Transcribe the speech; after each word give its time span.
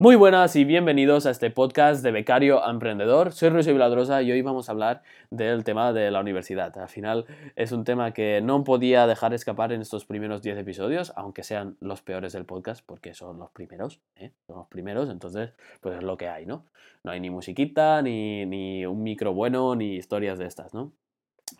Muy 0.00 0.14
buenas 0.14 0.54
y 0.54 0.64
bienvenidos 0.64 1.26
a 1.26 1.32
este 1.32 1.50
podcast 1.50 2.04
de 2.04 2.12
Becario 2.12 2.64
Emprendedor. 2.64 3.32
Soy 3.32 3.48
Rosa 3.48 3.72
Viladrosa 3.72 4.22
y 4.22 4.30
hoy 4.30 4.42
vamos 4.42 4.68
a 4.68 4.72
hablar 4.72 5.02
del 5.32 5.64
tema 5.64 5.92
de 5.92 6.12
la 6.12 6.20
universidad. 6.20 6.78
Al 6.78 6.88
final 6.88 7.26
es 7.56 7.72
un 7.72 7.82
tema 7.82 8.12
que 8.12 8.40
no 8.40 8.62
podía 8.62 9.08
dejar 9.08 9.34
escapar 9.34 9.72
en 9.72 9.80
estos 9.80 10.04
primeros 10.04 10.40
10 10.40 10.58
episodios, 10.58 11.12
aunque 11.16 11.42
sean 11.42 11.76
los 11.80 12.00
peores 12.00 12.32
del 12.32 12.44
podcast, 12.44 12.86
porque 12.86 13.12
son 13.12 13.40
los 13.40 13.50
primeros, 13.50 14.00
¿eh? 14.14 14.30
son 14.46 14.58
los 14.58 14.68
primeros, 14.68 15.10
entonces 15.10 15.50
pues 15.80 15.96
es 15.96 16.04
lo 16.04 16.16
que 16.16 16.28
hay, 16.28 16.46
¿no? 16.46 16.64
No 17.02 17.10
hay 17.10 17.18
ni 17.18 17.30
musiquita, 17.30 18.00
ni, 18.00 18.46
ni 18.46 18.86
un 18.86 19.02
micro 19.02 19.34
bueno, 19.34 19.74
ni 19.74 19.96
historias 19.96 20.38
de 20.38 20.46
estas, 20.46 20.74
¿no? 20.74 20.92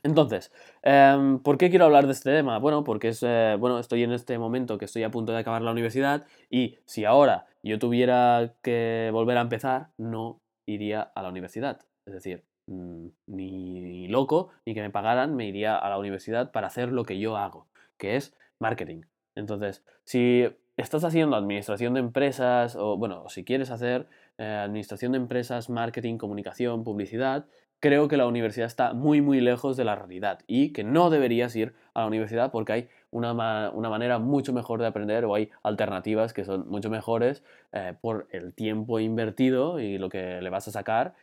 Entonces, 0.02 0.52
em, 0.82 1.39
¿por 1.41 1.59
qué 1.59 1.70
quiero 1.70 1.84
hablar 1.86 2.07
de 2.07 2.12
este 2.12 2.32
tema? 2.34 2.59
Bueno, 2.59 2.84
porque 2.84 3.09
es, 3.09 3.23
eh, 3.23 3.57
bueno, 3.59 3.79
estoy 3.79 4.02
en 4.02 4.12
este 4.12 4.38
momento 4.38 4.79
que 4.79 4.84
estoy 4.84 5.02
a 5.02 5.11
punto 5.11 5.32
de 5.32 5.38
acabar 5.38 5.62
la 5.62 5.73
universidad 5.73 6.27
y 6.50 6.79
si 6.84 7.05
ahora 7.05 7.46
yo 7.62 7.79
tuviera 7.79 8.55
que 8.62 9.11
volver 9.12 9.38
a 9.38 9.43
empezar, 9.43 9.88
no 9.97 10.41
iría 10.66 11.02
a 11.02 11.23
la 11.23 11.28
universidad. 11.28 11.80
Es 12.06 12.14
decir, 12.14 12.45
mm, 12.66 13.06
ni 13.27 14.09
loco, 14.09 14.51
ni 14.66 14.74
que 14.74 14.83
me 14.83 14.91
pagaran, 14.91 15.34
me 15.37 15.47
iría 15.47 15.77
a 15.77 15.89
la 15.89 15.98
universidad 15.98 16.52
para 16.52 16.69
hacer 16.69 16.92
lo 16.92 17.05
que 17.05 17.19
yo 17.19 17.36
hago, 17.36 17.66
que 17.97 18.16
es 18.16 18.34
marketing. 18.59 19.02
Entonces, 19.34 19.84
si 20.05 20.47
estás 20.77 21.05
haciendo 21.05 21.36
administración 21.36 21.95
de 21.95 22.00
empresas 22.00 22.77
o, 22.77 22.97
bueno, 22.97 23.28
si 23.28 23.45
quieres 23.45 23.70
hacer 23.70 24.06
eh, 24.39 24.45
administración 24.45 25.12
de 25.12 25.19
empresas, 25.19 25.69
marketing, 25.70 26.19
comunicación, 26.19 26.84
publicidad, 26.84 27.47
creo 27.80 28.09
que 28.09 28.16
la 28.16 28.27
universidad 28.27 28.66
está 28.66 28.92
muy 28.92 29.20
muy 29.20 29.41
lejos 29.41 29.77
de 29.77 29.84
la 29.84 29.95
realidad 29.95 30.41
y 30.46 30.73
que 30.73 30.84
no 30.84 31.10
deberías 31.10 31.55
ir 31.56 31.74
a 31.95 32.00
la 32.00 32.06
universidad 32.06 32.50
porque 32.50 32.73
hay 32.73 32.88
una, 33.10 33.34
manera 33.34 34.19
mucho 34.19 34.52
mejor 34.52 34.80
de 34.80 34.86
aprender 34.86 35.24
o 35.24 35.34
hay 35.34 35.50
alternativas 35.62 36.33
que 36.33 36.45
son 36.45 36.69
mucho 36.69 36.91
mejores 36.91 37.42
eh, 37.72 37.95
por 38.00 38.28
el 38.30 38.52
tiempo 38.52 39.00
invertido 39.00 39.80
y 39.80 39.98
lo 39.98 40.09
que 40.09 40.41
le 40.41 40.50
vas 40.50 40.69
a 40.69 40.72
sacar 40.72 41.14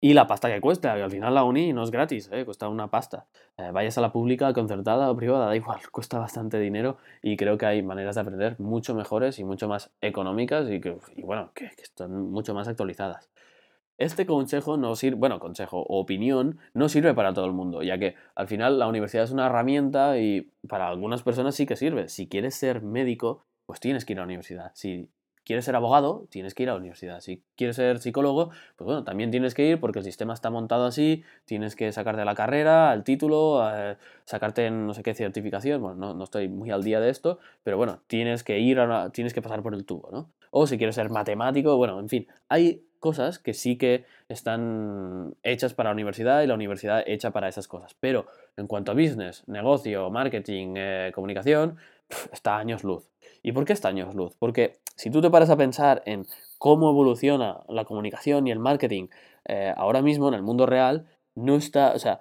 y 0.00 0.12
la 0.12 0.26
pasta 0.26 0.48
que 0.48 0.60
cuesta, 0.60 0.94
que 0.94 1.02
al 1.02 1.10
final 1.10 1.34
la 1.34 1.42
uni 1.42 1.72
no 1.72 1.82
es 1.82 1.90
gratis, 1.90 2.28
¿eh? 2.30 2.44
cuesta 2.44 2.68
una 2.68 2.88
pasta. 2.88 3.26
Eh, 3.56 3.70
vayas 3.72 3.96
a 3.96 4.02
la 4.02 4.12
pública, 4.12 4.52
concertada 4.52 5.10
o 5.10 5.16
privada, 5.16 5.46
da 5.48 5.56
igual, 5.56 5.80
cuesta 5.90 6.18
bastante 6.18 6.60
dinero 6.60 6.98
y 7.22 7.36
creo 7.36 7.56
que 7.56 7.66
hay 7.66 7.82
maneras 7.82 8.14
de 8.16 8.20
aprender 8.20 8.60
mucho 8.60 8.94
mejores 8.94 9.38
y 9.38 9.44
mucho 9.44 9.68
más 9.68 9.90
económicas 10.02 10.68
y 10.70 10.80
que, 10.80 10.98
bueno, 11.24 11.50
que 11.54 11.70
están 11.82 12.30
mucho 12.30 12.54
más 12.54 12.68
actualizadas. 12.68 13.30
Este 13.98 14.26
consejo 14.26 14.76
no 14.76 14.94
sirve, 14.94 15.16
bueno, 15.16 15.38
consejo 15.38 15.80
o 15.80 16.00
opinión 16.00 16.58
no 16.74 16.88
sirve 16.88 17.14
para 17.14 17.32
todo 17.32 17.46
el 17.46 17.52
mundo, 17.52 17.82
ya 17.82 17.98
que 17.98 18.14
al 18.34 18.46
final 18.46 18.78
la 18.78 18.88
universidad 18.88 19.24
es 19.24 19.30
una 19.30 19.46
herramienta 19.46 20.18
y 20.18 20.52
para 20.68 20.88
algunas 20.88 21.22
personas 21.22 21.54
sí 21.54 21.64
que 21.64 21.76
sirve. 21.76 22.08
Si 22.08 22.28
quieres 22.28 22.54
ser 22.54 22.82
médico, 22.82 23.46
pues 23.64 23.80
tienes 23.80 24.04
que 24.04 24.12
ir 24.12 24.18
a 24.18 24.22
la 24.22 24.26
universidad. 24.26 24.70
Si 24.74 25.08
quieres 25.46 25.64
ser 25.64 25.76
abogado, 25.76 26.26
tienes 26.28 26.54
que 26.54 26.64
ir 26.64 26.68
a 26.68 26.72
la 26.72 26.78
universidad. 26.78 27.20
Si 27.20 27.42
quieres 27.56 27.76
ser 27.76 28.00
psicólogo, 28.00 28.50
pues 28.76 28.84
bueno, 28.84 29.04
también 29.04 29.30
tienes 29.30 29.54
que 29.54 29.66
ir 29.66 29.80
porque 29.80 30.00
el 30.00 30.04
sistema 30.04 30.34
está 30.34 30.50
montado 30.50 30.84
así, 30.84 31.22
tienes 31.46 31.76
que 31.76 31.90
sacarte 31.92 32.24
la 32.24 32.34
carrera, 32.34 32.92
el 32.92 33.04
título, 33.04 33.62
eh, 33.72 33.96
sacarte 34.24 34.70
no 34.70 34.92
sé 34.92 35.02
qué 35.04 35.14
certificación, 35.14 35.80
bueno, 35.80 35.96
no, 35.96 36.14
no, 36.14 36.24
estoy 36.24 36.48
muy 36.48 36.70
al 36.70 36.82
día 36.82 37.00
de 37.00 37.10
esto, 37.10 37.38
pero 37.62 37.76
bueno, 37.76 38.02
tienes 38.08 38.42
que 38.42 38.58
ir, 38.58 38.80
a 38.80 39.10
tienes 39.10 39.32
que 39.32 39.40
pasar 39.40 39.62
por 39.62 39.74
el 39.74 39.86
tubo, 39.86 40.10
¿no? 40.10 40.32
O 40.50 40.66
si 40.66 40.78
quieres 40.78 40.96
ser 40.96 41.10
matemático, 41.10 41.76
bueno, 41.76 42.00
en 42.00 42.08
fin, 42.08 42.26
hay 42.48 42.82
cosas 43.06 43.38
que 43.38 43.54
sí 43.54 43.78
que 43.78 44.04
están 44.28 45.36
hechas 45.44 45.74
para 45.74 45.90
la 45.90 45.94
universidad 45.94 46.42
y 46.42 46.48
la 46.48 46.54
universidad 46.54 47.04
hecha 47.06 47.30
para 47.30 47.48
esas 47.48 47.68
cosas. 47.68 47.94
Pero 48.00 48.26
en 48.56 48.66
cuanto 48.66 48.90
a 48.90 48.94
business, 48.94 49.44
negocio, 49.46 50.10
marketing, 50.10 50.74
eh, 50.76 51.12
comunicación, 51.14 51.76
está 52.32 52.56
años 52.56 52.82
luz. 52.82 53.08
¿Y 53.44 53.52
por 53.52 53.64
qué 53.64 53.74
está 53.74 53.88
años 53.88 54.16
luz? 54.16 54.34
Porque 54.40 54.80
si 54.96 55.10
tú 55.10 55.20
te 55.20 55.30
paras 55.30 55.50
a 55.50 55.56
pensar 55.56 56.02
en 56.04 56.26
cómo 56.58 56.90
evoluciona 56.90 57.60
la 57.68 57.84
comunicación 57.84 58.48
y 58.48 58.50
el 58.50 58.58
marketing 58.58 59.06
eh, 59.44 59.72
ahora 59.76 60.02
mismo 60.02 60.26
en 60.26 60.34
el 60.34 60.42
mundo 60.42 60.66
real, 60.66 61.06
no 61.36 61.54
está, 61.54 61.92
o 61.92 61.98
sea, 62.00 62.18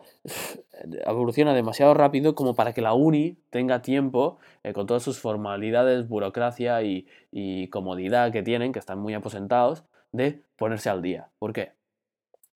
evoluciona 1.07 1.55
demasiado 1.55 1.95
rápido 1.95 2.35
como 2.35 2.53
para 2.53 2.73
que 2.73 2.81
la 2.81 2.93
uni 2.93 3.37
tenga 3.49 3.81
tiempo, 3.81 4.37
eh, 4.63 4.73
con 4.73 4.85
todas 4.85 5.01
sus 5.01 5.19
formalidades, 5.19 6.07
burocracia 6.07 6.83
y, 6.83 7.07
y, 7.31 7.69
comodidad 7.69 8.31
que 8.31 8.43
tienen, 8.43 8.73
que 8.73 8.79
están 8.79 8.99
muy 8.99 9.13
aposentados, 9.15 9.85
de 10.15 10.43
ponerse 10.55 10.89
al 10.89 11.01
día. 11.01 11.29
¿Por 11.39 11.53
qué? 11.53 11.73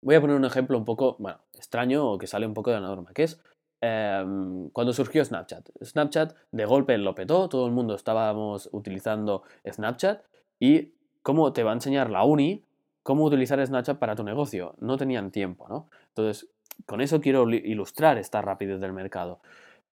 Voy 0.02 0.16
a 0.16 0.22
poner 0.22 0.36
un 0.36 0.46
ejemplo 0.46 0.78
un 0.78 0.86
poco, 0.86 1.16
bueno, 1.20 1.40
extraño 1.54 2.12
o 2.12 2.18
que 2.18 2.28
sale 2.28 2.46
un 2.46 2.54
poco 2.54 2.72
de 2.72 2.80
la 2.80 2.88
norma, 2.88 3.12
que 3.14 3.24
es 3.24 3.40
em, 3.82 4.70
cuando 4.70 4.94
surgió 4.94 5.24
Snapchat. 5.24 5.70
Snapchat 5.84 6.36
de 6.52 6.66
golpe 6.66 6.98
lo 6.98 7.16
petó, 7.16 7.50
todo 7.50 7.66
el 7.66 7.74
mundo 7.74 7.96
estábamos 7.96 8.70
utilizando 8.72 9.44
Snapchat 9.70 10.24
y 10.60 10.94
cómo 11.22 11.52
te 11.54 11.64
va 11.64 11.72
a 11.72 11.74
enseñar 11.74 12.10
la 12.10 12.24
uni 12.24 12.64
cómo 13.10 13.24
utilizar 13.24 13.66
Snapchat 13.66 13.98
para 13.98 14.16
tu 14.16 14.24
negocio. 14.24 14.76
No 14.80 14.96
tenían 14.96 15.32
tiempo, 15.32 15.68
¿no? 15.68 15.90
Entonces, 16.10 16.48
con 16.86 17.02
eso 17.02 17.20
quiero 17.20 17.50
ilustrar 17.50 18.20
esta 18.20 18.40
rapidez 18.42 18.80
del 18.80 18.94
mercado. 18.94 19.40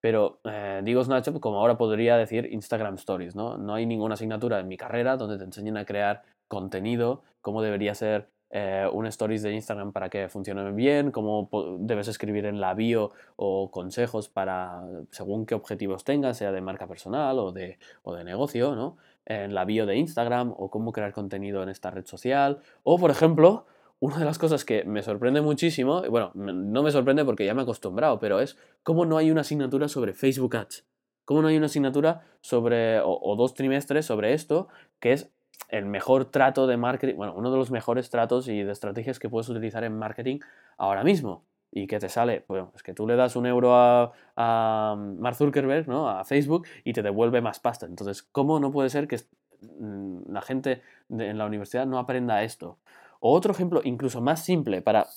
Pero 0.00 0.38
eh, 0.44 0.82
digo 0.84 1.02
Snapchat 1.02 1.40
como 1.40 1.58
ahora 1.58 1.76
podría 1.76 2.16
decir 2.16 2.48
Instagram 2.52 2.94
Stories, 2.94 3.34
¿no? 3.34 3.58
No 3.58 3.74
hay 3.74 3.86
ninguna 3.86 4.14
asignatura 4.14 4.60
en 4.60 4.68
mi 4.68 4.76
carrera 4.76 5.16
donde 5.16 5.36
te 5.36 5.42
enseñen 5.42 5.76
a 5.76 5.84
crear 5.84 6.22
contenido, 6.46 7.24
cómo 7.48 7.62
debería 7.62 7.94
ser 7.94 8.28
eh, 8.50 8.86
un 8.92 9.06
stories 9.06 9.42
de 9.42 9.54
Instagram 9.54 9.90
para 9.90 10.10
que 10.10 10.28
funcione 10.28 10.70
bien, 10.72 11.12
cómo 11.12 11.48
debes 11.80 12.08
escribir 12.08 12.44
en 12.44 12.60
la 12.60 12.74
bio 12.74 13.10
o 13.36 13.70
consejos 13.70 14.28
para 14.28 14.82
según 15.10 15.46
qué 15.46 15.54
objetivos 15.54 16.04
tengas, 16.04 16.36
sea 16.36 16.52
de 16.52 16.60
marca 16.60 16.86
personal 16.86 17.38
o 17.38 17.50
de, 17.50 17.78
o 18.02 18.14
de 18.14 18.24
negocio, 18.24 18.74
¿no? 18.74 18.98
En 19.24 19.54
la 19.54 19.64
bio 19.64 19.86
de 19.86 19.96
Instagram 19.96 20.52
o 20.58 20.68
cómo 20.68 20.92
crear 20.92 21.14
contenido 21.14 21.62
en 21.62 21.70
esta 21.70 21.90
red 21.90 22.04
social. 22.04 22.58
O, 22.82 22.98
por 22.98 23.10
ejemplo, 23.10 23.64
una 23.98 24.18
de 24.18 24.26
las 24.26 24.38
cosas 24.38 24.66
que 24.66 24.84
me 24.84 25.02
sorprende 25.02 25.40
muchísimo, 25.40 26.02
bueno, 26.10 26.32
no 26.34 26.82
me 26.82 26.90
sorprende 26.90 27.24
porque 27.24 27.46
ya 27.46 27.54
me 27.54 27.60
he 27.60 27.62
acostumbrado, 27.62 28.18
pero 28.18 28.40
es 28.40 28.58
cómo 28.82 29.06
no 29.06 29.16
hay 29.16 29.30
una 29.30 29.40
asignatura 29.40 29.88
sobre 29.88 30.12
Facebook 30.12 30.54
Ads. 30.54 30.84
Cómo 31.24 31.40
no 31.40 31.48
hay 31.48 31.56
una 31.56 31.66
asignatura 31.66 32.26
sobre, 32.42 33.00
o 33.02 33.36
dos 33.36 33.54
trimestres 33.54 34.04
sobre 34.04 34.34
esto, 34.34 34.68
que 35.00 35.12
es 35.12 35.30
el 35.68 35.84
mejor 35.84 36.26
trato 36.26 36.66
de 36.66 36.76
marketing, 36.76 37.16
bueno, 37.16 37.34
uno 37.36 37.50
de 37.50 37.58
los 37.58 37.70
mejores 37.70 38.10
tratos 38.10 38.48
y 38.48 38.62
de 38.62 38.72
estrategias 38.72 39.18
que 39.18 39.28
puedes 39.28 39.48
utilizar 39.48 39.84
en 39.84 39.98
marketing 39.98 40.40
ahora 40.76 41.04
mismo. 41.04 41.44
Y 41.70 41.86
que 41.86 41.98
te 41.98 42.08
sale, 42.08 42.46
bueno, 42.48 42.72
es 42.74 42.82
que 42.82 42.94
tú 42.94 43.06
le 43.06 43.14
das 43.14 43.36
un 43.36 43.44
euro 43.44 43.74
a, 43.74 44.12
a 44.36 44.96
Mark 44.96 45.36
Zuckerberg, 45.36 45.86
¿no? 45.86 46.08
A 46.08 46.24
Facebook 46.24 46.66
y 46.82 46.94
te 46.94 47.02
devuelve 47.02 47.42
más 47.42 47.60
pasta. 47.60 47.84
Entonces, 47.84 48.22
¿cómo 48.22 48.58
no 48.58 48.72
puede 48.72 48.88
ser 48.88 49.06
que 49.06 49.20
mm, 49.60 50.32
la 50.32 50.40
gente 50.40 50.80
en 51.10 51.36
la 51.36 51.44
universidad 51.44 51.84
no 51.86 51.98
aprenda 51.98 52.42
esto? 52.42 52.78
O 53.20 53.34
otro 53.34 53.52
ejemplo 53.52 53.82
incluso 53.84 54.22
más 54.22 54.42
simple 54.42 54.80
para 54.80 55.08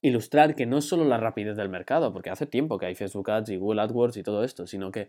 ilustrar 0.00 0.54
que 0.54 0.66
no 0.66 0.78
es 0.78 0.84
solo 0.86 1.04
la 1.04 1.18
rapidez 1.18 1.56
del 1.56 1.68
mercado, 1.68 2.12
porque 2.12 2.30
hace 2.30 2.46
tiempo 2.46 2.78
que 2.78 2.86
hay 2.86 2.94
Facebook 2.94 3.30
Ads 3.30 3.50
y 3.50 3.56
Google 3.56 3.82
AdWords 3.82 4.16
y 4.18 4.22
todo 4.22 4.44
esto, 4.44 4.66
sino 4.66 4.90
que 4.90 5.08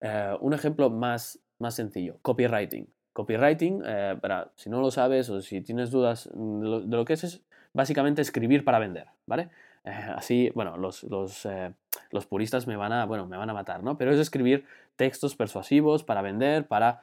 eh, 0.00 0.34
un 0.40 0.54
ejemplo 0.54 0.88
más, 0.88 1.38
más 1.58 1.74
sencillo, 1.74 2.16
copywriting. 2.22 2.88
Copywriting, 3.12 3.82
eh, 3.84 4.16
para, 4.20 4.50
si 4.54 4.70
no 4.70 4.80
lo 4.80 4.90
sabes 4.90 5.28
o 5.30 5.40
si 5.40 5.60
tienes 5.62 5.90
dudas 5.90 6.30
de 6.32 6.96
lo, 6.96 7.04
que 7.04 7.14
es, 7.14 7.24
es 7.24 7.42
básicamente 7.72 8.22
escribir 8.22 8.64
para 8.64 8.78
vender, 8.78 9.08
¿vale? 9.26 9.48
Eh, 9.84 9.90
así, 10.14 10.50
bueno, 10.54 10.76
los, 10.76 11.02
los, 11.04 11.44
eh, 11.46 11.72
los, 12.12 12.26
puristas 12.26 12.68
me 12.68 12.76
van, 12.76 12.92
a, 12.92 13.06
bueno, 13.06 13.26
me 13.26 13.36
van 13.36 13.50
a 13.50 13.54
matar, 13.54 13.82
¿no? 13.82 13.98
Pero 13.98 14.12
es 14.12 14.20
escribir 14.20 14.64
textos 14.94 15.34
persuasivos 15.34 16.04
para 16.04 16.22
vender, 16.22 16.68
para, 16.68 17.00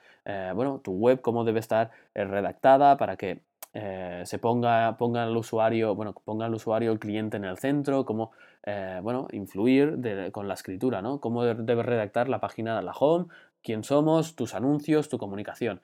bueno, 0.53 0.79
tu 0.83 0.93
web, 0.93 1.21
cómo 1.21 1.43
debe 1.43 1.59
estar 1.59 1.89
redactada, 2.13 2.95
para 2.97 3.17
que 3.17 3.41
se 3.73 4.39
ponga, 4.39 4.97
ponga 4.97 5.23
el 5.23 5.35
usuario, 5.35 5.95
bueno, 5.95 6.13
ponga 6.13 6.45
el 6.45 6.53
usuario, 6.53 6.91
el 6.91 6.99
cliente 6.99 7.37
en 7.37 7.45
el 7.45 7.57
centro, 7.57 8.05
cómo, 8.05 8.33
bueno, 9.01 9.27
influir 9.31 9.99
con 10.31 10.47
la 10.47 10.53
escritura, 10.53 11.01
¿no? 11.01 11.19
Cómo 11.19 11.43
debe 11.43 11.81
redactar 11.81 12.29
la 12.29 12.39
página 12.39 12.77
de 12.77 12.83
la 12.83 12.91
home, 12.91 13.25
quién 13.63 13.83
somos, 13.83 14.35
tus 14.35 14.53
anuncios, 14.53 15.09
tu 15.09 15.17
comunicación 15.17 15.81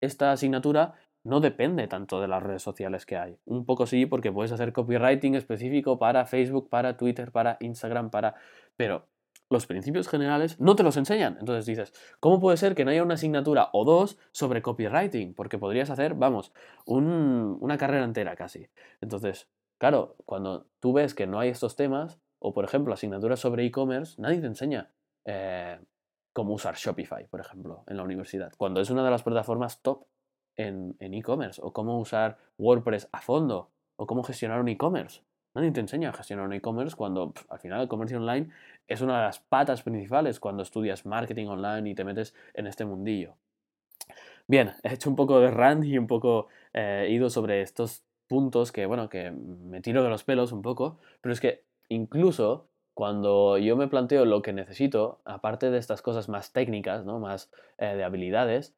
esta 0.00 0.32
asignatura 0.32 0.94
no 1.22 1.40
depende 1.40 1.86
tanto 1.86 2.20
de 2.20 2.28
las 2.28 2.42
redes 2.42 2.62
sociales 2.62 3.04
que 3.04 3.16
hay. 3.16 3.36
Un 3.44 3.64
poco 3.66 3.86
sí, 3.86 4.06
porque 4.06 4.32
puedes 4.32 4.52
hacer 4.52 4.72
copywriting 4.72 5.34
específico 5.34 5.98
para 5.98 6.26
Facebook, 6.26 6.68
para 6.68 6.96
Twitter, 6.96 7.30
para 7.30 7.56
Instagram, 7.60 8.10
para... 8.10 8.34
Pero 8.76 9.06
los 9.50 9.66
principios 9.66 10.08
generales 10.08 10.58
no 10.60 10.76
te 10.76 10.82
los 10.82 10.96
enseñan. 10.96 11.36
Entonces 11.40 11.66
dices, 11.66 11.92
¿cómo 12.20 12.40
puede 12.40 12.56
ser 12.56 12.74
que 12.74 12.84
no 12.84 12.92
haya 12.92 13.02
una 13.02 13.14
asignatura 13.14 13.68
o 13.72 13.84
dos 13.84 14.18
sobre 14.32 14.62
copywriting? 14.62 15.34
Porque 15.34 15.58
podrías 15.58 15.90
hacer, 15.90 16.14
vamos, 16.14 16.52
una 16.86 17.76
carrera 17.76 18.04
entera 18.04 18.36
casi. 18.36 18.68
Entonces, 19.00 19.48
claro, 19.78 20.16
cuando 20.24 20.66
tú 20.78 20.92
ves 20.92 21.14
que 21.14 21.26
no 21.26 21.40
hay 21.40 21.50
estos 21.50 21.76
temas, 21.76 22.18
o 22.38 22.54
por 22.54 22.64
ejemplo, 22.64 22.94
asignaturas 22.94 23.40
sobre 23.40 23.66
e-commerce, 23.66 24.20
nadie 24.22 24.40
te 24.40 24.46
enseña. 24.46 24.90
Eh, 25.24 25.78
cómo 26.32 26.54
usar 26.54 26.76
Shopify, 26.76 27.26
por 27.26 27.40
ejemplo, 27.40 27.84
en 27.86 27.96
la 27.96 28.02
universidad, 28.02 28.52
cuando 28.56 28.80
es 28.80 28.90
una 28.90 29.04
de 29.04 29.10
las 29.10 29.22
plataformas 29.22 29.82
top 29.82 30.04
en 30.56 30.94
e-commerce, 31.00 31.60
o 31.64 31.72
cómo 31.72 31.98
usar 31.98 32.36
WordPress 32.58 33.08
a 33.12 33.20
fondo, 33.20 33.70
o 33.96 34.06
cómo 34.06 34.22
gestionar 34.22 34.60
un 34.60 34.68
e-commerce. 34.68 35.22
Nadie 35.54 35.72
te 35.72 35.80
enseña 35.80 36.10
a 36.10 36.12
gestionar 36.12 36.46
un 36.46 36.52
e-commerce 36.52 36.96
cuando 36.96 37.34
al 37.48 37.58
final 37.58 37.82
el 37.82 37.88
comercio 37.88 38.18
online 38.18 38.50
es 38.86 39.00
una 39.00 39.18
de 39.18 39.26
las 39.26 39.40
patas 39.40 39.82
principales 39.82 40.38
cuando 40.38 40.62
estudias 40.62 41.04
marketing 41.06 41.46
online 41.46 41.90
y 41.90 41.94
te 41.94 42.04
metes 42.04 42.34
en 42.54 42.66
este 42.66 42.84
mundillo. 42.84 43.34
Bien, 44.46 44.72
he 44.82 44.94
hecho 44.94 45.10
un 45.10 45.16
poco 45.16 45.40
de 45.40 45.50
run 45.50 45.84
y 45.84 45.98
un 45.98 46.06
poco 46.06 46.46
eh, 46.72 47.08
ido 47.10 47.30
sobre 47.30 47.62
estos 47.62 48.04
puntos 48.28 48.70
que, 48.70 48.86
bueno, 48.86 49.08
que 49.08 49.32
me 49.32 49.80
tiro 49.80 50.04
de 50.04 50.08
los 50.08 50.24
pelos 50.24 50.52
un 50.52 50.62
poco, 50.62 50.98
pero 51.20 51.32
es 51.32 51.40
que 51.40 51.64
incluso 51.88 52.69
cuando 53.00 53.56
yo 53.56 53.78
me 53.78 53.88
planteo 53.88 54.26
lo 54.26 54.42
que 54.42 54.52
necesito, 54.52 55.20
aparte 55.24 55.70
de 55.70 55.78
estas 55.78 56.02
cosas 56.02 56.28
más 56.28 56.52
técnicas, 56.52 57.06
¿no? 57.06 57.18
más 57.18 57.50
eh, 57.78 57.96
de 57.96 58.04
habilidades, 58.04 58.74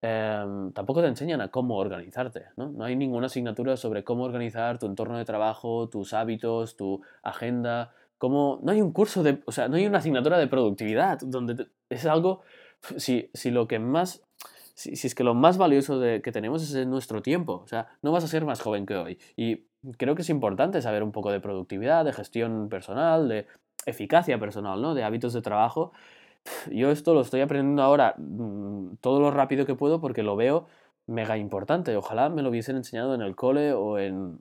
em, 0.00 0.70
tampoco 0.70 1.00
te 1.00 1.08
enseñan 1.08 1.40
a 1.40 1.48
cómo 1.48 1.78
organizarte. 1.78 2.44
¿no? 2.56 2.68
no 2.68 2.84
hay 2.84 2.94
ninguna 2.94 3.26
asignatura 3.26 3.76
sobre 3.76 4.04
cómo 4.04 4.22
organizar 4.22 4.78
tu 4.78 4.86
entorno 4.86 5.18
de 5.18 5.24
trabajo, 5.24 5.88
tus 5.88 6.14
hábitos, 6.14 6.76
tu 6.76 7.02
agenda. 7.24 7.92
Cómo... 8.16 8.60
No 8.62 8.70
hay 8.70 8.80
un 8.80 8.92
curso 8.92 9.24
de... 9.24 9.42
O 9.44 9.50
sea, 9.50 9.66
no 9.66 9.74
hay 9.74 9.86
una 9.88 9.98
asignatura 9.98 10.38
de 10.38 10.46
productividad 10.46 11.18
donde 11.18 11.66
es 11.88 12.06
algo... 12.06 12.42
Si, 12.96 13.28
si 13.34 13.50
lo 13.50 13.66
que 13.66 13.80
más 13.80 14.22
si, 14.74 14.92
es 14.92 15.14
que 15.16 15.24
lo 15.24 15.34
más 15.34 15.56
valioso 15.56 16.00
que 16.00 16.32
tenemos 16.32 16.62
es 16.62 16.86
nuestro 16.86 17.22
tiempo. 17.22 17.62
O 17.64 17.66
sea, 17.66 17.88
no 18.02 18.12
vas 18.12 18.22
a 18.22 18.28
ser 18.28 18.44
más 18.44 18.60
joven 18.60 18.86
que 18.86 18.94
hoy. 18.94 19.18
Y 19.36 19.64
creo 19.96 20.14
que 20.14 20.22
es 20.22 20.30
importante 20.30 20.80
saber 20.82 21.02
un 21.02 21.12
poco 21.12 21.30
de 21.30 21.40
productividad, 21.40 22.04
de 22.04 22.12
gestión 22.12 22.68
personal, 22.68 23.28
de 23.28 23.46
eficacia 23.86 24.38
personal, 24.38 24.80
¿no? 24.80 24.94
De 24.94 25.04
hábitos 25.04 25.32
de 25.32 25.42
trabajo. 25.42 25.92
Yo 26.70 26.90
esto 26.90 27.14
lo 27.14 27.22
estoy 27.22 27.40
aprendiendo 27.40 27.82
ahora 27.82 28.14
mm, 28.18 28.96
todo 29.00 29.20
lo 29.20 29.30
rápido 29.30 29.66
que 29.66 29.74
puedo 29.74 30.00
porque 30.00 30.22
lo 30.22 30.36
veo 30.36 30.66
mega 31.06 31.36
importante. 31.36 31.96
Ojalá 31.96 32.28
me 32.28 32.42
lo 32.42 32.50
hubiesen 32.50 32.76
enseñado 32.76 33.14
en 33.14 33.22
el 33.22 33.34
cole 33.36 33.72
o 33.72 33.98
en, 33.98 34.40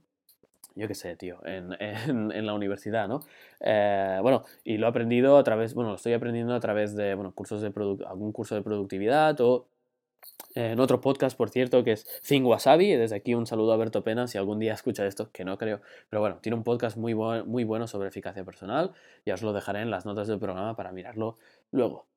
yo 0.76 0.88
qué 0.88 0.96
sé, 0.96 1.16
tío, 1.16 1.40
en, 1.46 1.74
en, 1.80 2.46
la 2.46 2.54
universidad, 2.54 3.08
¿no? 3.08 3.22
Eh, 3.60 4.20
bueno, 4.22 4.44
y 4.64 4.78
lo 4.78 4.88
he 4.88 4.90
aprendido 4.90 5.38
a 5.38 5.44
través, 5.44 5.74
bueno, 5.74 5.92
lo 5.92 5.96
estoy 5.96 6.14
aprendiendo 6.14 6.54
a 6.54 6.60
través 6.60 6.96
de, 6.96 7.16
bueno, 7.16 7.32
cursos 7.34 7.62
de 7.62 7.68
algún 8.08 8.32
curso 8.32 8.56
de 8.56 8.62
productividad 8.62 9.40
o 9.42 9.66
en 10.56 10.80
otro 10.80 11.02
podcast, 11.02 11.38
por 11.38 11.50
cierto, 11.50 11.84
que 11.84 11.94
es 11.94 12.06
Think 12.28 12.46
Wasabi. 12.46 12.94
Desde 12.94 13.16
aquí 13.16 13.34
un 13.34 13.48
saludo 13.48 13.74
a 13.74 13.78
Berto 13.78 14.04
Pena, 14.04 14.28
si 14.28 14.38
algún 14.38 14.60
día 14.60 14.74
escucha 14.74 15.06
esto, 15.06 15.32
que 15.32 15.44
no 15.44 15.58
creo. 15.58 15.82
Pero 16.10 16.22
bueno, 16.22 16.38
tiene 16.42 16.56
un 16.56 16.64
podcast 16.64 16.98
muy, 16.98 17.16
muy 17.16 17.64
bueno 17.64 17.88
sobre 17.88 18.10
eficacia 18.10 18.44
personal. 18.44 18.92
Ya 19.26 19.34
os 19.34 19.42
lo 19.42 19.54
dejaré 19.54 19.82
en 19.82 19.92
las 19.92 20.06
notas 20.06 20.28
del 20.28 20.40
programa 20.40 20.76
para 20.76 20.92
mirarlo 20.92 21.38
luego. 21.72 22.08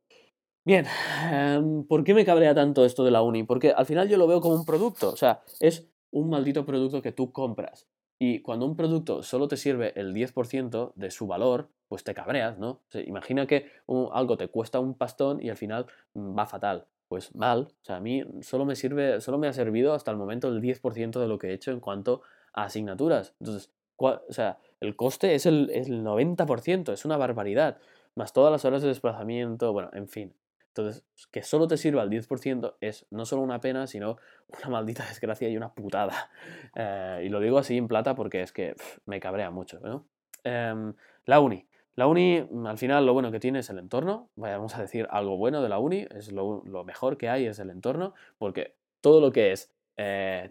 Bien, 0.64 0.84
em, 1.32 1.84
¿por 1.84 2.04
qué 2.04 2.12
me 2.12 2.24
cabrea 2.24 2.54
tanto 2.54 2.84
esto 2.84 3.04
de 3.04 3.10
la 3.10 3.22
uni? 3.22 3.44
Porque 3.44 3.70
al 3.70 3.86
final 3.86 4.08
yo 4.08 4.16
lo 4.18 4.26
veo 4.26 4.40
como 4.40 4.56
un 4.56 4.66
producto. 4.66 5.10
O 5.10 5.16
sea, 5.16 5.42
es 5.60 5.88
un 6.10 6.28
maldito 6.28 6.66
producto 6.66 7.00
que 7.02 7.12
tú 7.12 7.32
compras. 7.32 7.86
Y 8.18 8.40
cuando 8.40 8.66
un 8.66 8.76
producto 8.76 9.22
solo 9.22 9.48
te 9.48 9.56
sirve 9.56 9.92
el 9.96 10.12
10% 10.14 10.92
de 10.94 11.10
su 11.10 11.26
valor, 11.26 11.68
pues 11.88 12.02
te 12.02 12.14
cabreas, 12.14 12.58
¿no? 12.58 12.80
imagina 13.06 13.46
que 13.46 13.70
algo 14.12 14.36
te 14.36 14.48
cuesta 14.48 14.80
un 14.80 14.94
pastón 14.94 15.40
y 15.40 15.50
al 15.50 15.56
final 15.56 15.86
mm, 16.14 16.36
va 16.36 16.46
fatal 16.46 16.86
pues 17.08 17.35
mal. 17.35 17.69
O 17.82 17.85
sea, 17.85 17.97
a 17.97 18.00
mí 18.00 18.25
solo 18.43 18.64
me 18.64 18.76
sirve, 18.76 19.20
solo 19.20 19.38
me 19.38 19.49
ha 19.49 19.53
servido 19.53 19.94
hasta 19.94 20.11
el 20.11 20.17
momento 20.17 20.49
el 20.49 20.61
10% 20.61 21.20
de 21.20 21.29
lo 21.29 21.38
que 21.38 21.49
he 21.49 21.53
hecho 21.53 21.70
en 21.70 21.81
cuanto 21.81 22.23
a 22.53 22.64
asignaturas. 22.64 23.35
Entonces, 23.41 23.70
o 23.97 24.20
sea, 24.31 24.58
el 24.81 24.97
coste 24.97 25.35
es 25.35 25.47
el, 25.47 25.70
el 25.73 26.03
90%, 26.03 26.93
es 26.93 27.05
una 27.05 27.17
barbaridad. 27.17 27.79
Más 28.14 28.32
todas 28.32 28.53
las 28.53 28.64
horas 28.64 28.82
de 28.82 28.88
desplazamiento, 28.88 29.73
bueno, 29.73 29.91
en 29.93 30.08
fin. 30.08 30.35
Entonces, 30.76 31.05
que 31.31 31.43
solo 31.43 31.67
te 31.67 31.79
sirva 31.79 32.03
el 32.03 32.11
10% 32.11 32.76
es 32.81 33.06
no 33.11 33.25
solo 33.25 33.41
una 33.41 33.61
pena, 33.61 33.87
sino 33.87 34.19
una 34.58 34.69
maldita 34.69 35.06
desgracia 35.08 35.49
y 35.49 35.56
una 35.56 35.73
putada. 35.75 36.31
Eh, 36.75 37.23
y 37.25 37.29
lo 37.31 37.41
digo 37.41 37.56
así 37.56 37.79
en 37.79 37.88
plata 37.88 38.14
porque 38.14 38.43
es 38.43 38.53
que 38.53 38.75
me 39.06 39.19
cabrea 39.19 39.50
mucho, 39.50 39.81
¿no? 39.81 40.06
Em, 40.44 40.93
la 41.25 41.41
uni. 41.41 41.67
La 41.96 42.06
uni, 42.06 42.43
mm, 42.43 42.66
al 42.66 42.78
final, 42.78 43.06
lo 43.06 43.14
bueno 43.14 43.32
que 43.32 43.40
tiene 43.40 43.60
es 43.60 43.70
el 43.70 43.78
entorno. 43.78 44.31
Vamos 44.37 44.76
a 44.76 44.82
decir 44.82 45.08
algo 45.10 45.37
bueno 45.38 45.62
de 45.62 45.69
la 45.69 45.78
uni, 45.78 46.06
es 46.10 46.31
lo, 46.31 46.62
mejor 46.84 47.16
que 47.16 47.28
hay 47.28 47.46
es 47.46 47.58
el 47.58 47.70
entorno, 47.70 48.14
porque 48.38 48.76
todo 49.00 49.20
lo 49.20 49.32
que 49.32 49.52
es 49.52 49.72
eh, 49.96 50.50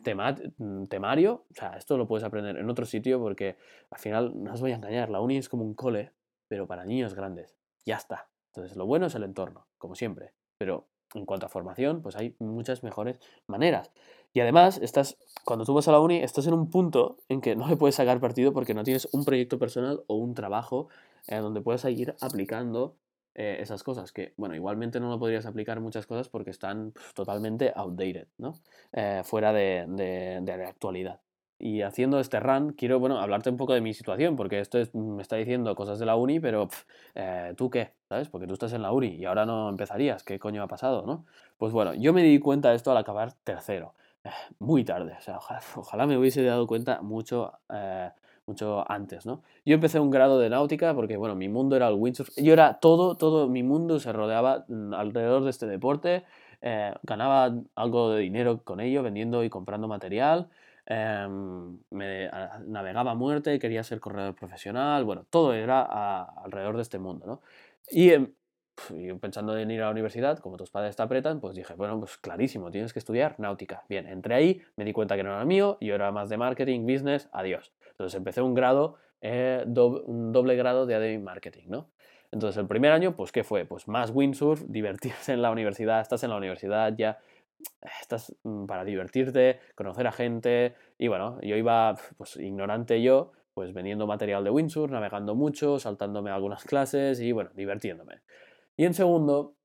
mm, 0.57 0.86
temario, 0.86 1.45
o 1.51 1.53
sea, 1.53 1.77
esto 1.77 1.97
lo 1.97 2.07
puedes 2.07 2.24
aprender 2.24 2.57
en 2.57 2.69
otro 2.69 2.86
sitio 2.86 3.19
porque 3.19 3.57
al 3.92 4.00
final, 4.00 4.44
no 4.44 4.53
os 4.53 4.62
voy 4.62 4.71
a 4.71 4.75
engañar, 4.75 5.09
la 5.12 5.21
uni 5.21 5.38
es 5.38 5.47
como 5.47 5.63
un 5.63 5.75
cole, 5.75 6.12
pero 6.47 6.68
para 6.68 6.83
niños 6.83 7.13
grandes. 7.13 7.56
Ya 7.86 7.97
está. 7.97 8.27
Entonces, 8.47 8.75
lo 8.75 8.88
bueno 8.88 9.06
es 9.06 9.15
el 9.15 9.24
entorno, 9.24 9.68
como 9.77 9.95
siempre. 9.95 10.33
Pero 10.57 10.88
en 11.13 11.25
cuanto 11.25 11.46
a 11.46 11.50
formación, 11.50 12.02
pues 12.02 12.16
hay 12.16 12.36
muchas 12.40 12.84
mejores 12.84 13.19
maneras. 13.48 13.92
Y 14.34 14.42
además, 14.42 14.80
estás, 14.81 15.18
cuando 15.46 15.66
tú 15.66 15.74
vas 15.74 15.88
a 15.88 15.92
la 15.92 16.00
uni, 16.00 16.18
estás 16.18 16.46
en 16.48 16.54
un 16.54 16.69
punto 16.69 17.18
en 17.30 17.40
que 17.40 17.56
no 17.56 17.68
le 17.68 17.78
puedes 17.78 17.96
sacar 17.96 18.19
partido 18.19 18.52
porque 18.52 18.74
no 18.74 18.84
tienes 18.84 19.07
un 19.13 19.24
proyecto 19.24 19.57
personal 19.57 20.04
o 20.07 20.16
un 20.16 20.34
trabajo 20.34 20.90
eh, 21.28 21.38
donde 21.38 21.62
puedes 21.62 21.86
ir 21.86 22.16
aplicando 22.19 22.98
eh, 23.34 23.57
esas 23.60 23.84
cosas, 23.84 24.13
que, 24.13 24.34
bueno, 24.38 24.56
igualmente 24.56 25.00
no 25.00 25.10
lo 25.10 25.19
podrías 25.19 25.46
aplicar 25.46 25.81
muchas 25.81 26.06
cosas 26.07 26.30
porque 26.30 26.52
están 26.52 26.94
totalmente 27.13 27.72
outdated, 27.75 28.28
¿no? 28.38 28.54
Eh, 28.94 29.24
fuera 29.25 29.52
de, 29.52 29.86
de, 29.88 30.57
la 30.57 30.69
actualidad. 30.69 31.19
Y 31.57 31.81
haciendo 31.81 32.19
este 32.19 32.40
run, 32.40 32.74
quiero, 32.74 33.00
bueno, 33.00 33.19
hablarte 33.19 33.50
un 33.50 33.57
poco 33.57 33.74
de 33.74 33.81
mi 33.81 33.94
situación, 33.94 34.36
porque 34.36 34.60
esto 34.60 34.78
me 34.94 35.22
está 35.22 35.38
diciendo 35.38 35.74
cosas 35.75 36.00
de 36.00 36.06
la 36.06 36.16
uni, 36.16 36.40
pero 36.40 36.68
¿tú 37.56 37.69
qué? 37.69 37.94
¿Sabes? 38.10 38.30
Porque 38.30 38.46
tú 38.46 38.54
estás 38.54 38.74
en 38.74 38.81
la 38.81 38.92
uni 38.92 39.16
y 39.16 39.25
ahora 39.25 39.46
no 39.46 39.69
empezarías, 39.69 40.24
¿qué 40.24 40.38
coño 40.38 40.62
ha 40.63 40.68
pasado, 40.68 41.06
no? 41.06 41.25
Pues 41.57 41.72
bueno, 41.72 41.94
yo 41.94 42.12
me 42.13 42.24
di 42.24 42.40
cuenta 42.40 42.72
de 42.72 42.75
esto 42.75 42.92
al 42.92 42.98
acabar 42.98 43.31
tercero 43.44 43.94
muy 44.60 44.84
tarde. 44.84 45.16
O 45.18 45.22
sea, 45.22 45.40
ojalá, 45.75 46.06
me 46.06 46.18
hubiese 46.18 46.44
dado 46.44 46.68
cuenta 46.68 47.02
mucho 47.02 47.54
mucho 48.48 48.90
antes, 48.92 49.25
¿no? 49.25 49.42
Yo 49.66 49.75
empecé 49.75 50.00
un 50.00 50.12
grado 50.12 50.40
de 50.40 50.50
náutica 50.50 50.94
porque, 50.94 51.18
bueno, 51.18 51.36
mi 51.36 51.50
mundo 51.50 51.75
era 51.75 51.88
el 51.88 51.96
windsurf. 51.96 52.30
Yo 52.38 52.54
era 52.54 52.75
todo, 52.75 53.16
todo 53.16 53.48
mi 53.48 53.63
mundo 53.63 54.00
se 54.00 54.13
rodeaba 54.13 54.66
mm, 54.68 54.94
alrededor 54.94 55.44
de 55.44 55.50
este 55.50 55.66
deporte. 55.66 56.24
Eh, 56.62 56.94
ganaba 57.04 57.54
algo 57.75 58.12
de 58.12 58.22
dinero 58.22 58.62
con 58.63 58.80
ello, 58.80 59.04
vendiendo 59.04 59.44
y 59.44 59.50
comprando 59.50 59.88
material. 59.88 60.48
Em, 60.87 61.79
me 61.89 62.29
navegaba 62.67 63.11
a 63.11 63.15
muerte, 63.15 63.57
quería 63.59 63.83
ser 63.83 63.99
corredor 63.99 64.35
profesional. 64.35 65.03
Bueno, 65.03 65.25
todo 65.29 65.53
era 65.53 66.23
alrededor 66.23 66.75
de 66.75 66.81
este 66.83 66.99
mundo, 66.99 67.25
¿no? 67.25 67.41
Y 67.89 68.11
yo 68.89 69.19
pensando 69.19 69.57
en 69.57 69.71
ir 69.71 69.81
a 69.81 69.85
la 69.85 69.91
universidad, 69.91 70.39
como 70.39 70.57
tus 70.57 70.69
padres 70.69 70.95
te 70.95 71.01
apretan, 71.01 71.39
pues 71.39 71.55
dije, 71.55 71.73
bueno, 71.75 71.99
pues 71.99 72.17
clarísimo, 72.17 72.71
tienes 72.71 72.93
que 72.93 72.99
estudiar 72.99 73.39
náutica. 73.39 73.83
Bien, 73.89 74.05
entré 74.07 74.35
ahí, 74.35 74.61
me 74.75 74.85
di 74.85 74.93
cuenta 74.93 75.15
que 75.15 75.23
no 75.23 75.31
era 75.33 75.45
mío, 75.45 75.77
yo 75.81 75.95
era 75.95 76.11
más 76.11 76.29
de 76.29 76.37
marketing, 76.37 76.81
business, 76.81 77.29
adiós. 77.31 77.71
Entonces 77.91 78.15
empecé 78.17 78.41
un 78.41 78.53
grado, 78.53 78.97
eh, 79.21 79.63
un 79.65 80.31
doble 80.33 80.55
grado 80.55 80.85
de 80.85 80.95
AD 80.95 81.19
Marketing, 81.19 81.63
¿no? 81.67 81.89
Entonces 82.31 82.59
el 82.59 82.67
primer 82.67 82.91
año, 82.91 83.15
pues 83.15 83.31
¿qué 83.31 83.43
fue? 83.43 83.65
Pues 83.65 83.87
más 83.87 84.11
windsurf, 84.11 84.63
divertirse 84.67 85.33
en 85.33 85.41
la 85.41 85.51
universidad, 85.51 86.01
estás 86.01 86.23
en 86.23 86.31
la 86.31 86.35
universidad 86.35 86.93
ya, 86.97 87.19
estás 88.01 88.35
mm, 88.44 88.65
para 88.65 88.83
divertirte, 88.83 89.59
conocer 89.75 90.07
a 90.07 90.12
gente 90.12 90.75
y 90.97 91.07
bueno, 91.07 91.39
yo 91.41 91.56
iba 91.56 91.95
pues 92.18 92.37
ignorante 92.37 93.01
yo, 93.01 93.31
pues 93.54 93.73
vendiendo 93.73 94.07
material 94.07 94.44
de 94.44 94.49
windsurf, 94.49 94.92
navegando 94.92 95.35
mucho, 95.35 95.80
saltándome 95.80 96.31
algunas 96.31 96.63
clases 96.63 97.19
y 97.19 97.31
bueno, 97.31 97.51
divirtiéndome. 97.54 98.21
Y 98.78 98.85
en 98.85 98.94
segundo, 98.94 99.56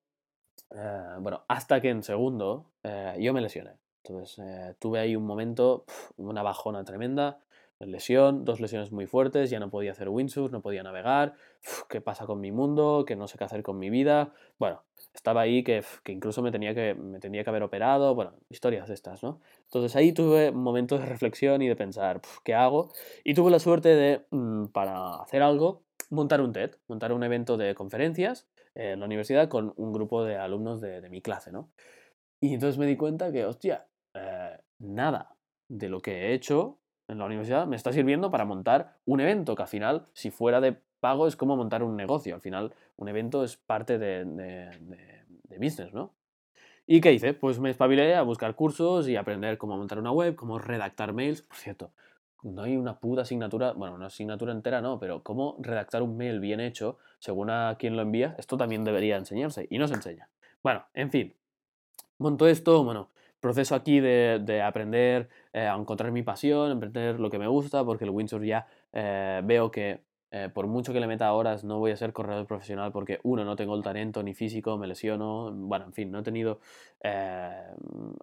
eh, 0.70 1.16
bueno, 1.20 1.44
hasta 1.48 1.80
que 1.80 1.90
en 1.90 2.02
segundo 2.02 2.72
eh, 2.82 3.16
yo 3.18 3.32
me 3.32 3.40
lesioné. 3.40 3.72
Entonces 4.04 4.76
tuve 4.78 5.00
ahí 5.00 5.14
un 5.14 5.24
momento, 5.24 5.84
una 6.16 6.42
bajona 6.42 6.84
tremenda, 6.84 7.40
lesión, 7.86 8.44
dos 8.44 8.60
lesiones 8.60 8.92
muy 8.92 9.06
fuertes, 9.06 9.50
ya 9.50 9.58
no 9.58 9.70
podía 9.70 9.92
hacer 9.92 10.08
windsurf, 10.08 10.52
no 10.52 10.60
podía 10.60 10.82
navegar, 10.82 11.34
¿qué 11.88 12.00
pasa 12.00 12.26
con 12.26 12.40
mi 12.40 12.52
mundo? 12.52 13.04
¿Qué 13.06 13.16
no 13.16 13.26
sé 13.26 13.38
qué 13.38 13.44
hacer 13.44 13.62
con 13.62 13.78
mi 13.78 13.90
vida? 13.90 14.32
Bueno, 14.58 14.82
estaba 15.14 15.40
ahí 15.40 15.62
que, 15.64 15.82
incluso 16.06 16.42
me 16.42 16.50
tenía 16.50 16.74
que, 16.74 16.94
me 16.94 17.18
tenía 17.20 17.42
que 17.42 17.50
haber 17.50 17.62
operado, 17.62 18.14
bueno, 18.14 18.34
historias 18.48 18.88
de 18.88 18.94
estas, 18.94 19.22
¿no? 19.22 19.40
Entonces 19.64 19.96
ahí 19.96 20.12
tuve 20.12 20.50
un 20.50 20.62
momento 20.62 20.98
de 20.98 21.06
reflexión 21.06 21.62
y 21.62 21.68
de 21.68 21.76
pensar, 21.76 22.20
¿qué 22.44 22.54
hago? 22.54 22.92
Y 23.24 23.34
tuve 23.34 23.50
la 23.50 23.58
suerte 23.58 23.88
de, 23.88 24.26
mm, 24.30 24.66
para 24.66 25.16
hacer 25.16 25.42
algo, 25.42 25.82
montar 26.10 26.40
un 26.40 26.52
TED, 26.52 26.72
montar 26.88 27.12
un 27.12 27.22
evento 27.22 27.56
de 27.56 27.74
conferencias 27.74 28.46
en 28.74 29.00
la 29.00 29.06
universidad 29.06 29.48
con 29.48 29.72
un 29.76 29.92
grupo 29.92 30.24
de 30.24 30.36
alumnos 30.36 30.80
de, 30.80 31.08
mi 31.08 31.22
clase, 31.22 31.50
¿no? 31.50 31.70
Y 32.40 32.54
entonces 32.54 32.78
me 32.78 32.86
di 32.86 32.96
cuenta 32.96 33.32
que, 33.32 33.44
hostia, 33.44 33.86
eh, 34.14 34.58
nada 34.78 35.36
de 35.68 35.88
lo 35.88 36.00
que 36.00 36.28
he 36.28 36.34
hecho 36.34 36.78
en 37.10 37.18
la 37.18 37.26
universidad 37.26 37.66
me 37.66 37.76
está 37.76 37.92
sirviendo 37.92 38.30
para 38.30 38.44
montar 38.44 38.96
un 39.04 39.20
evento, 39.20 39.54
que 39.54 39.62
al 39.62 39.68
final, 39.68 40.06
si 40.12 40.30
fuera 40.30 40.60
de 40.60 40.76
pago, 41.00 41.26
es 41.26 41.36
como 41.36 41.56
montar 41.56 41.82
un 41.82 41.96
negocio. 41.96 42.34
Al 42.34 42.40
final, 42.40 42.72
un 42.96 43.08
evento 43.08 43.42
es 43.44 43.56
parte 43.56 43.98
de, 43.98 44.24
de, 44.24 45.58
business, 45.58 45.92
¿no? 45.92 46.14
¿Y 46.86 47.00
qué 47.00 47.12
hice? 47.12 47.34
Pues 47.34 47.58
me 47.58 47.70
espabilé 47.70 48.14
a 48.14 48.22
buscar 48.22 48.54
cursos 48.54 49.08
y 49.08 49.16
aprender 49.16 49.58
cómo 49.58 49.76
montar 49.76 49.98
una 49.98 50.10
web, 50.10 50.34
cómo 50.34 50.58
redactar 50.58 51.12
mails. 51.12 51.42
Por 51.42 51.56
cierto, 51.56 51.92
no 52.42 52.62
hay 52.62 52.76
una 52.76 52.98
puta 52.98 53.22
asignatura, 53.22 53.72
bueno, 53.72 53.94
una 53.94 54.06
asignatura 54.06 54.52
entera 54.52 54.80
no, 54.80 54.98
pero 54.98 55.22
cómo 55.22 55.56
redactar 55.60 56.02
un 56.02 56.16
mail 56.16 56.40
bien 56.40 56.60
hecho, 56.60 56.98
según 57.18 57.50
a 57.50 57.76
quien 57.78 57.96
lo 57.96 58.02
envía, 58.02 58.34
esto 58.38 58.56
también 58.56 58.84
debería 58.84 59.16
enseñarse 59.16 59.66
y 59.70 59.78
no 59.78 59.86
se 59.86 59.94
enseña. 59.94 60.28
Bueno, 60.62 60.84
en 60.94 61.10
fin, 61.10 61.34
monto 62.18 62.46
esto, 62.46 62.82
bueno, 62.82 63.10
proceso 63.40 63.74
aquí 63.74 64.00
de, 64.00 64.62
aprender 64.64 65.28
eh, 65.52 65.66
a 65.66 65.74
encontrar 65.74 66.12
mi 66.12 66.22
pasión, 66.22 66.72
aprender 66.72 67.18
lo 67.18 67.30
que 67.30 67.38
me 67.38 67.48
gusta, 67.48 67.84
porque 67.84 68.04
el 68.04 68.10
windsurf 68.10 68.44
ya 68.44 68.66
eh, 68.92 69.40
veo 69.44 69.70
que 69.70 70.02
eh, 70.32 70.48
por 70.52 70.68
mucho 70.68 70.92
que 70.92 71.00
le 71.00 71.08
meta 71.08 71.32
horas, 71.32 71.64
no 71.64 71.80
voy 71.80 71.90
a 71.90 71.96
ser 71.96 72.12
corredor 72.12 72.46
profesional 72.46 72.92
porque, 72.92 73.18
uno, 73.24 73.44
no 73.44 73.56
tengo 73.56 73.74
el 73.74 73.82
talento 73.82 74.22
ni 74.22 74.32
físico, 74.32 74.78
me 74.78 74.86
lesiono, 74.86 75.50
bueno, 75.52 75.86
en 75.86 75.92
fin, 75.92 76.12
no 76.12 76.20
he 76.20 76.22
tenido 76.22 76.60
eh, 77.02 77.50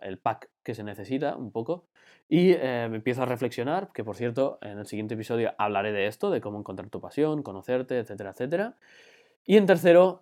el 0.02 0.18
pack 0.18 0.50
que 0.64 0.74
se 0.74 0.84
necesita 0.84 1.36
un 1.36 1.52
poco. 1.52 1.86
Y 2.30 2.48
me 2.56 2.98
empiezo 2.98 3.24
a 3.24 3.26
reflexionar, 3.26 3.90
que 3.94 4.04
por 4.04 4.18
cierto, 4.18 4.60
en 4.62 4.80
el 4.80 4.86
siguiente 4.86 5.14
episodio 5.14 5.54
hablaré 5.58 5.94
de 5.94 6.08
esto, 6.08 6.30
de 6.30 6.42
cómo 6.42 6.60
encontrar 6.60 6.90
tu 6.90 7.00
pasión, 7.00 7.42
conocerte, 7.42 8.00
etcétera, 8.00 8.32
etcétera. 8.32 8.76
Y 9.50 9.56
en 9.56 9.66
tercero, 9.66 10.22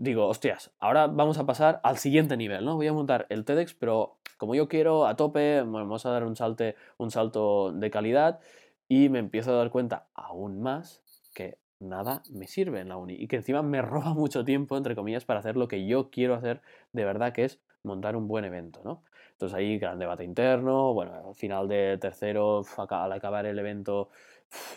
digo, 0.00 0.26
hostias, 0.28 0.70
ahora 0.78 1.06
vamos 1.06 1.38
a 1.38 1.46
pasar 1.46 1.80
al 1.82 1.96
siguiente 1.96 2.36
nivel, 2.36 2.62
¿no? 2.66 2.76
Voy 2.76 2.86
a 2.86 2.92
montar 2.92 3.24
el 3.30 3.46
TEDx, 3.46 3.72
pero 3.72 4.18
como 4.36 4.54
yo 4.54 4.68
quiero, 4.68 5.06
a 5.06 5.16
tope, 5.16 5.62
vamos 5.62 6.04
a 6.04 6.10
dar 6.10 6.24
un, 6.24 6.36
salte, 6.36 6.76
un 6.98 7.10
salto 7.10 7.72
de 7.72 7.90
calidad 7.90 8.40
y 8.86 9.08
me 9.08 9.18
empiezo 9.18 9.52
a 9.52 9.56
dar 9.56 9.70
cuenta 9.70 10.08
aún 10.12 10.60
más 10.60 11.02
que 11.34 11.56
nada 11.80 12.22
me 12.30 12.46
sirve 12.46 12.80
en 12.80 12.90
la 12.90 12.98
uni 12.98 13.14
y 13.14 13.28
que 13.28 13.36
encima 13.36 13.62
me 13.62 13.80
roba 13.80 14.12
mucho 14.14 14.44
tiempo, 14.44 14.76
entre 14.76 14.94
comillas, 14.94 15.24
para 15.24 15.40
hacer 15.40 15.56
lo 15.56 15.66
que 15.66 15.86
yo 15.86 16.10
quiero 16.10 16.34
hacer 16.34 16.60
de 16.92 17.06
verdad, 17.06 17.32
que 17.32 17.44
es 17.46 17.60
montar 17.82 18.14
un 18.14 18.28
buen 18.28 18.44
evento, 18.44 18.82
¿no? 18.84 19.04
Entonces 19.32 19.56
ahí 19.56 19.78
gran 19.78 19.98
debate 19.98 20.22
interno, 20.22 20.92
bueno, 20.92 21.28
al 21.28 21.34
final 21.34 21.66
de 21.66 21.96
tercero, 21.96 22.62
al 22.90 23.12
acabar 23.12 23.46
el 23.46 23.58
evento, 23.58 24.10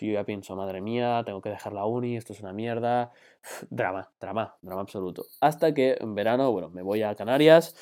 yo 0.01 0.13
ya 0.13 0.23
pienso, 0.23 0.55
madre 0.55 0.81
mía, 0.81 1.23
tengo 1.25 1.41
que 1.41 1.49
dejar 1.49 1.73
la 1.73 1.85
uni, 1.85 2.17
esto 2.17 2.33
es 2.33 2.41
una 2.41 2.53
mierda, 2.53 3.11
drama, 3.69 4.11
drama, 4.19 4.57
drama 4.61 4.81
absoluto. 4.81 5.25
Hasta 5.41 5.73
que 5.73 5.97
en 5.99 6.15
verano, 6.15 6.51
bueno, 6.51 6.69
me 6.69 6.81
voy 6.81 7.03
a 7.03 7.15
Canarias 7.15 7.75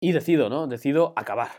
y 0.00 0.12
decido, 0.12 0.48
¿no? 0.48 0.66
Decido 0.66 1.12
acabar. 1.16 1.50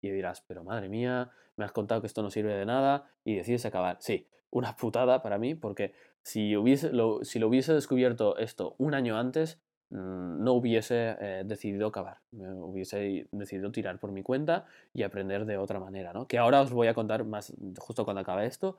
Y 0.00 0.10
dirás, 0.10 0.42
pero 0.46 0.62
madre 0.64 0.88
mía, 0.88 1.30
me 1.56 1.64
has 1.64 1.72
contado 1.72 2.00
que 2.00 2.06
esto 2.06 2.22
no 2.22 2.30
sirve 2.30 2.54
de 2.54 2.66
nada 2.66 3.10
y 3.24 3.36
decides 3.36 3.66
acabar. 3.66 3.96
Sí, 4.00 4.28
una 4.50 4.76
putada 4.76 5.22
para 5.22 5.38
mí, 5.38 5.54
porque 5.54 5.94
si, 6.22 6.56
hubiese, 6.56 6.92
lo, 6.92 7.24
si 7.24 7.38
lo 7.38 7.48
hubiese 7.48 7.72
descubierto 7.72 8.36
esto 8.36 8.74
un 8.78 8.94
año 8.94 9.18
antes, 9.18 9.60
no 9.90 10.52
hubiese 10.52 11.16
eh, 11.20 11.42
decidido 11.44 11.88
acabar, 11.88 12.18
hubiese 12.32 13.28
decidido 13.30 13.70
tirar 13.70 13.98
por 14.00 14.10
mi 14.10 14.22
cuenta 14.22 14.66
y 14.92 15.02
aprender 15.02 15.44
de 15.46 15.58
otra 15.58 15.78
manera, 15.78 16.12
¿no? 16.12 16.26
Que 16.26 16.38
ahora 16.38 16.60
os 16.60 16.72
voy 16.72 16.88
a 16.88 16.94
contar 16.94 17.24
más 17.24 17.52
justo 17.78 18.04
cuando 18.04 18.20
acabe 18.20 18.46
esto. 18.46 18.78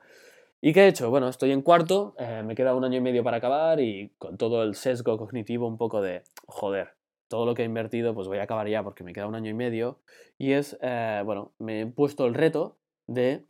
¿Y 0.59 0.73
qué 0.73 0.81
he 0.81 0.87
hecho? 0.87 1.09
Bueno, 1.09 1.29
estoy 1.29 1.51
en 1.51 1.61
cuarto, 1.61 2.15
eh, 2.17 2.43
me 2.43 2.55
queda 2.55 2.75
un 2.75 2.83
año 2.83 2.97
y 2.97 3.01
medio 3.01 3.23
para 3.23 3.37
acabar 3.37 3.79
y 3.79 4.11
con 4.17 4.37
todo 4.37 4.63
el 4.63 4.75
sesgo 4.75 5.17
cognitivo 5.17 5.67
un 5.67 5.77
poco 5.77 6.01
de, 6.01 6.23
joder, 6.47 6.95
todo 7.27 7.45
lo 7.45 7.53
que 7.53 7.61
he 7.61 7.65
invertido, 7.65 8.13
pues 8.13 8.27
voy 8.27 8.39
a 8.39 8.43
acabar 8.43 8.67
ya 8.67 8.83
porque 8.83 9.03
me 9.03 9.13
queda 9.13 9.27
un 9.27 9.35
año 9.35 9.51
y 9.51 9.53
medio. 9.53 9.99
Y 10.37 10.53
es, 10.53 10.77
eh, 10.81 11.21
bueno, 11.25 11.53
me 11.59 11.81
he 11.81 11.85
puesto 11.85 12.25
el 12.25 12.33
reto 12.33 12.77
de 13.05 13.45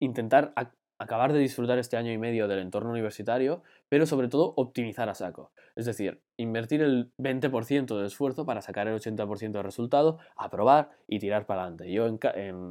intentar 0.00 0.52
acabar 0.98 1.32
de 1.32 1.38
disfrutar 1.38 1.78
este 1.78 1.96
año 1.96 2.12
y 2.12 2.18
medio 2.18 2.48
del 2.48 2.60
entorno 2.60 2.90
universitario, 2.90 3.62
pero 3.88 4.06
sobre 4.06 4.28
todo 4.28 4.54
optimizar 4.56 5.08
a 5.08 5.14
saco. 5.14 5.52
Es 5.76 5.86
decir, 5.86 6.20
invertir 6.36 6.82
el 6.82 7.12
20% 7.18 7.98
de 7.98 8.06
esfuerzo 8.06 8.46
para 8.46 8.62
sacar 8.62 8.88
el 8.88 8.94
80% 8.94 9.52
de 9.52 9.62
resultado, 9.62 10.18
aprobar 10.36 10.90
y 11.08 11.18
tirar 11.18 11.46
para 11.46 11.62
adelante. 11.62 11.90
Yo 11.92 12.06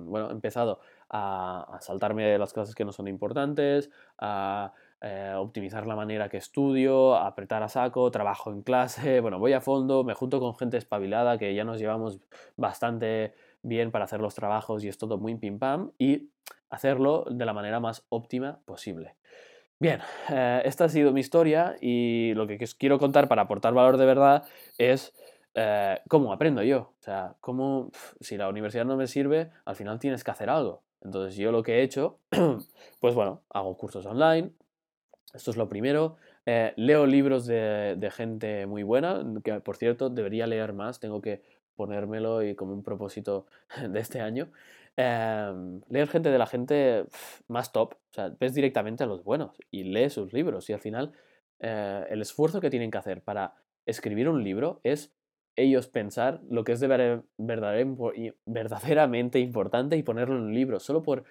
bueno, 0.05 0.29
he 0.29 0.33
empezado 0.33 0.79
a, 1.09 1.75
a 1.75 1.81
saltarme 1.81 2.37
las 2.37 2.53
clases 2.53 2.75
que 2.75 2.85
no 2.85 2.91
son 2.91 3.07
importantes, 3.07 3.89
a 4.17 4.73
eh, 5.05 5.33
optimizar 5.35 5.85
la 5.85 5.97
manera 5.97 6.29
que 6.29 6.37
estudio, 6.37 7.15
apretar 7.15 7.61
a 7.61 7.67
saco, 7.67 8.09
trabajo 8.09 8.53
en 8.53 8.61
clase, 8.61 9.19
bueno, 9.19 9.37
voy 9.37 9.51
a 9.51 9.59
fondo, 9.59 10.05
me 10.05 10.13
junto 10.13 10.39
con 10.39 10.55
gente 10.55 10.77
espabilada 10.77 11.37
que 11.37 11.53
ya 11.53 11.65
nos 11.65 11.77
llevamos 11.77 12.21
bastante 12.55 13.33
bien 13.63 13.91
para 13.91 14.05
hacer 14.05 14.21
los 14.21 14.33
trabajos 14.33 14.81
y 14.85 14.87
es 14.87 14.97
todo 14.97 15.17
muy 15.17 15.35
pim 15.35 15.59
pam 15.59 15.91
y 15.97 16.29
hacerlo 16.73 17.25
de 17.29 17.45
la 17.45 17.53
manera 17.53 17.79
más 17.79 18.03
óptima 18.09 18.59
posible. 18.65 19.15
Bien, 19.79 19.99
eh, 20.31 20.61
esta 20.65 20.85
ha 20.85 20.89
sido 20.89 21.11
mi 21.11 21.19
historia 21.19 21.75
y 21.81 22.33
lo 22.33 22.47
que 22.47 22.57
os 22.63 22.73
quiero 22.73 22.97
contar 22.97 23.27
para 23.27 23.43
aportar 23.43 23.73
valor 23.73 23.97
de 23.97 24.05
verdad 24.05 24.43
es 24.77 25.13
eh, 25.53 25.99
cómo 26.07 26.33
aprendo 26.33 26.63
yo. 26.63 26.93
O 26.99 27.03
sea, 27.03 27.35
cómo, 27.41 27.91
si 28.19 28.37
la 28.37 28.49
universidad 28.49 28.85
no 28.85 28.97
me 28.97 29.07
sirve, 29.07 29.51
al 29.65 29.75
final 29.75 29.99
tienes 29.99 30.23
que 30.23 30.31
hacer 30.31 30.49
algo. 30.49 30.81
Entonces 31.01 31.35
yo 31.35 31.51
lo 31.51 31.61
que 31.61 31.79
he 31.79 31.83
hecho, 31.83 32.17
pues 32.99 33.13
bueno, 33.13 33.41
hago 33.49 33.77
cursos 33.77 34.05
online, 34.05 34.51
esto 35.33 35.51
es 35.51 35.57
lo 35.57 35.69
primero. 35.69 36.15
Eh, 36.45 36.73
leo 36.75 37.05
libros 37.05 37.45
de, 37.45 38.11
gente 38.11 38.65
muy 38.65 38.83
buena, 38.83 39.23
que 39.43 39.59
por 39.59 39.77
cierto 39.77 40.09
debería 40.09 40.47
leer 40.47 40.73
más, 40.73 40.99
tengo 40.99 41.21
que 41.21 41.41
ponérmelo 41.75 42.43
y 42.43 42.55
como 42.55 42.73
un 42.73 42.83
propósito 42.83 43.45
de 43.89 43.99
este 43.99 44.21
año. 44.21 44.49
Em, 44.95 45.81
leer 45.89 46.07
gente 46.07 46.29
de 46.29 46.37
la 46.37 46.45
gente 46.45 47.05
más 47.47 47.71
top, 47.71 47.93
o 47.93 48.13
sea, 48.13 48.29
ves 48.39 48.53
directamente 48.53 49.03
a 49.03 49.07
los 49.07 49.23
buenos 49.23 49.57
y 49.71 49.85
lees 49.85 50.13
sus 50.13 50.33
libros 50.33 50.69
y 50.69 50.73
al 50.73 50.79
final 50.79 51.13
eh, 51.59 52.05
el 52.09 52.21
esfuerzo 52.21 52.61
que 52.61 52.69
tienen 52.69 52.91
que 52.91 52.99
hacer 52.99 53.23
para 53.23 53.55
escribir 53.87 54.29
un 54.29 54.43
libro 54.43 54.81
es 54.83 55.11
ellos 55.55 55.87
pensar 55.87 56.41
lo 56.47 56.63
que 56.63 56.73
es 56.73 56.79
de 56.79 57.23
verdaderamente 58.45 59.39
importante 59.39 59.97
y 59.97 60.03
ponerlo 60.03 60.35
en 60.35 60.41
un 60.41 60.53
libro, 60.53 60.79
solo 60.79 61.01
por 61.01 61.23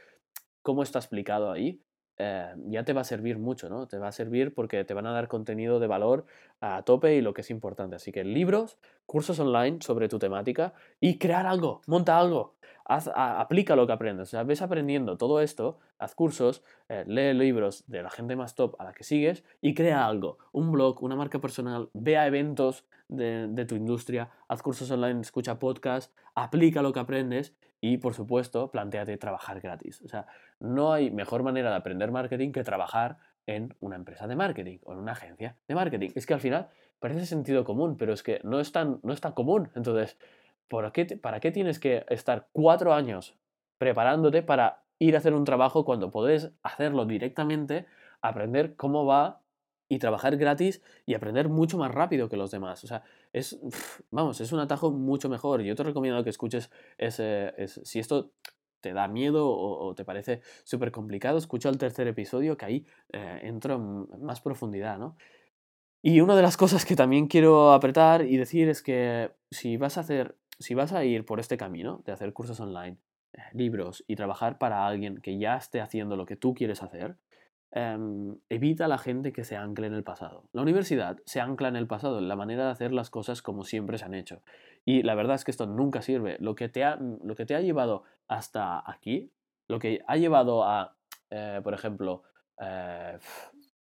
cómo 0.62 0.83
está 0.83 0.99
explicado 0.99 1.50
ahí, 1.50 1.81
eh, 2.19 2.54
ya 2.66 2.85
te 2.85 2.92
va 2.92 3.00
a 3.00 3.04
servir 3.04 3.38
mucho, 3.38 3.69
¿no? 3.69 3.88
Te 3.88 3.99
va 3.99 4.09
a 4.09 4.12
servir 4.12 4.54
porque 4.54 4.85
te 4.85 4.95
van 4.95 5.07
a 5.07 5.12
dar 5.12 5.28
contenido 5.28 5.81
de 5.81 5.87
valor 5.87 6.26
a 6.61 6.83
tope 6.83 7.16
y 7.16 7.21
lo 7.21 7.35
que 7.35 7.40
es 7.40 7.50
importante. 7.50 7.97
Así 7.97 8.12
que 8.12 8.23
libros, 8.23 8.78
cursos 9.07 9.38
online 9.40 9.78
sobre 9.81 10.09
tu 10.09 10.19
temática 10.19 10.75
y 11.00 11.19
crear 11.19 11.47
algo, 11.47 11.81
monta 11.87 12.19
algo, 12.19 12.54
haz, 12.85 13.11
aplica 13.15 13.77
lo 13.77 13.87
que 13.87 13.93
aprendes. 13.93 14.29
O 14.29 14.31
sea, 14.31 14.43
ves 14.43 14.62
aprendiendo 14.62 15.17
todo 15.17 15.41
esto, 15.41 15.79
haz 15.99 16.15
cursos, 16.15 16.62
eh, 16.89 17.05
lee 17.07 17.35
libros 17.35 17.85
de 17.87 18.03
la 18.03 18.11
gente 18.11 18.37
más 18.37 18.55
top 18.55 18.77
a 18.81 18.85
la 18.85 18.93
que 18.93 19.05
sigues 19.05 19.45
y 19.61 19.75
crea 19.75 20.07
algo, 20.07 20.39
un 20.53 20.73
blog, 20.73 21.03
una 21.03 21.17
marca 21.17 21.41
personal, 21.41 21.91
ve 21.93 22.17
a 22.17 22.27
eventos 22.27 22.85
de, 23.09 23.49
de 23.49 23.65
tu 23.65 23.75
industria, 23.75 24.31
haz 24.49 24.62
cursos 24.62 24.91
online, 24.91 25.21
escucha 25.21 25.59
podcasts, 25.59 26.15
aplica 26.35 26.83
lo 26.83 26.93
que 26.93 27.01
aprendes 27.01 27.55
y 27.81 27.99
por 27.99 28.15
supuesto, 28.15 28.71
planteate 28.71 29.17
trabajar 29.17 29.61
gratis. 29.61 30.01
O 30.03 30.09
sea, 30.09 30.27
no 30.61 30.93
hay 30.93 31.11
mejor 31.11 31.43
manera 31.43 31.71
de 31.71 31.77
aprender 31.77 32.12
marketing 32.12 32.53
que 32.53 32.62
trabajar 32.62 33.19
en 33.47 33.75
una 33.81 33.97
empresa 33.97 34.29
de 34.29 34.37
marketing 34.37 34.79
o 34.85 34.93
en 34.93 34.99
una 34.99 35.12
agencia 35.12 35.57
de 35.67 35.75
marketing. 35.75 36.11
Es 36.15 36.25
que 36.25 36.35
al 36.35 36.41
final 36.41 36.69
parece 37.01 37.27
sentido 37.27 37.65
común, 37.65 37.97
pero 37.97 38.12
es 38.12 38.23
que 38.23 38.41
no 38.45 38.61
es 38.61 38.71
tan, 38.71 39.01
no 39.03 39.12
es 39.12 39.21
tan 39.21 39.33
común. 39.33 39.71
Entonces, 39.75 40.17
¿por 40.73 40.91
qué, 40.91 41.05
¿para 41.05 41.38
qué 41.38 41.52
tienes 41.52 41.79
que 41.79 42.07
estar 42.09 42.49
cuatro 42.52 42.95
años 42.95 43.37
preparándote 43.76 44.43
para 44.43 44.85
ir 44.99 45.14
a 45.14 45.19
hacer 45.19 45.35
un 45.35 45.45
trabajo 45.45 45.85
cuando 45.85 46.11
puedes 46.11 46.50
hacerlo 46.62 47.05
directamente, 47.05 47.85
aprender 48.23 48.75
cómo 48.75 49.05
va 49.05 49.43
y 49.91 49.99
trabajar 49.99 50.38
gratis 50.38 50.81
y 51.05 51.12
aprender 51.12 51.50
mucho 51.50 51.76
más 51.76 51.93
rápido 51.93 52.31
que 52.31 52.38
los 52.38 52.50
demás. 52.50 52.83
O 52.85 52.87
sea, 52.87 53.02
es, 53.35 53.61
vamos, 54.11 54.41
es 54.41 54.50
un 54.50 54.61
atajo 54.61 54.91
mucho 54.91 55.29
mejor. 55.29 55.61
Yo 55.61 55.75
te 55.75 55.83
recomiendo 55.83 56.25
que 56.25 56.31
escuches 56.31 56.71
ese, 56.97 57.52
si 57.67 57.99
esto 57.99 58.33
te 58.81 58.95
da 58.95 59.09
miedo 59.09 59.50
o, 59.50 59.95
te 59.95 60.07
parece 60.07 60.41
súper 60.64 60.91
complicado, 60.91 61.37
escucha 61.37 61.69
el 61.69 61.76
tercer 61.76 62.09
episodio 62.09 62.57
que 62.57 62.64
ahí 62.64 62.87
eh, 63.12 63.41
entro 63.43 63.75
en 63.75 64.25
más 64.25 64.41
profundidad, 64.41 64.99
¿no? 64.99 65.19
Y 66.02 66.21
una 66.21 66.35
de 66.35 66.43
las 66.43 66.57
cosas 66.57 66.85
que 66.85 66.97
también 66.97 67.29
quiero 67.29 67.73
apretar 67.73 68.25
y 68.25 68.37
decir 68.37 68.69
es 68.69 68.83
que 68.83 69.31
si 69.52 69.76
vas 69.76 69.99
a 69.99 70.00
hacer, 70.00 70.37
si 70.62 70.75
vas 70.75 70.92
a 70.92 71.04
ir 71.04 71.25
por 71.25 71.40
este 71.40 71.57
camino 71.57 72.02
de 72.07 72.12
hacer 72.12 72.33
cursos 72.33 72.61
online, 72.61 72.97
libros 73.52 74.04
y 74.07 74.16
trabajar 74.16 74.59
para 74.59 74.87
alguien 74.87 75.21
que 75.21 75.38
ya 75.38 75.57
esté 75.57 75.81
haciendo 75.81 76.16
lo 76.16 76.26
que 76.26 76.37
tú 76.37 76.54
quieres 76.54 76.83
hacer, 76.83 77.16
Em, 77.75 78.37
evita 78.50 78.85
a 78.85 78.88
la 78.88 78.99
gente 78.99 79.33
que 79.33 79.45
se 79.45 79.57
ancle 79.57 79.87
en 79.87 79.95
el 79.95 80.04
pasado. 80.04 80.45
La 80.52 80.61
universidad 80.61 81.16
se 81.25 81.40
ancla 81.40 81.69
en 81.69 81.76
el 81.76 81.87
pasado, 81.87 82.19
en 82.19 82.28
la 82.28 82.37
manera 82.37 82.66
de 82.66 82.71
hacer 82.71 82.92
las 82.92 83.09
cosas 83.09 83.40
como 83.40 83.64
siempre 83.64 83.97
se 83.97 84.04
han 84.04 84.12
hecho. 84.12 84.42
Y 84.85 85.02
la 85.02 85.14
verdad 85.14 85.37
es 85.37 85.45
que 85.45 85.52
esto 85.52 85.64
nunca 85.66 86.02
sirve. 86.02 86.37
Lo 86.38 86.54
que 86.54 86.69
te 86.69 86.85
ha, 86.85 86.97
lo 86.97 87.35
que 87.35 87.47
te 87.47 87.54
ha 87.54 87.62
llevado 87.62 88.04
hasta 88.28 88.83
aquí, 88.90 89.33
lo 89.69 89.78
que 89.78 90.02
ha 90.07 90.19
llevado 90.19 90.64
a, 90.64 90.97
eh, 91.31 91.62
por 91.64 91.73
ejemplo, 91.73 92.25
eh, 92.61 93.19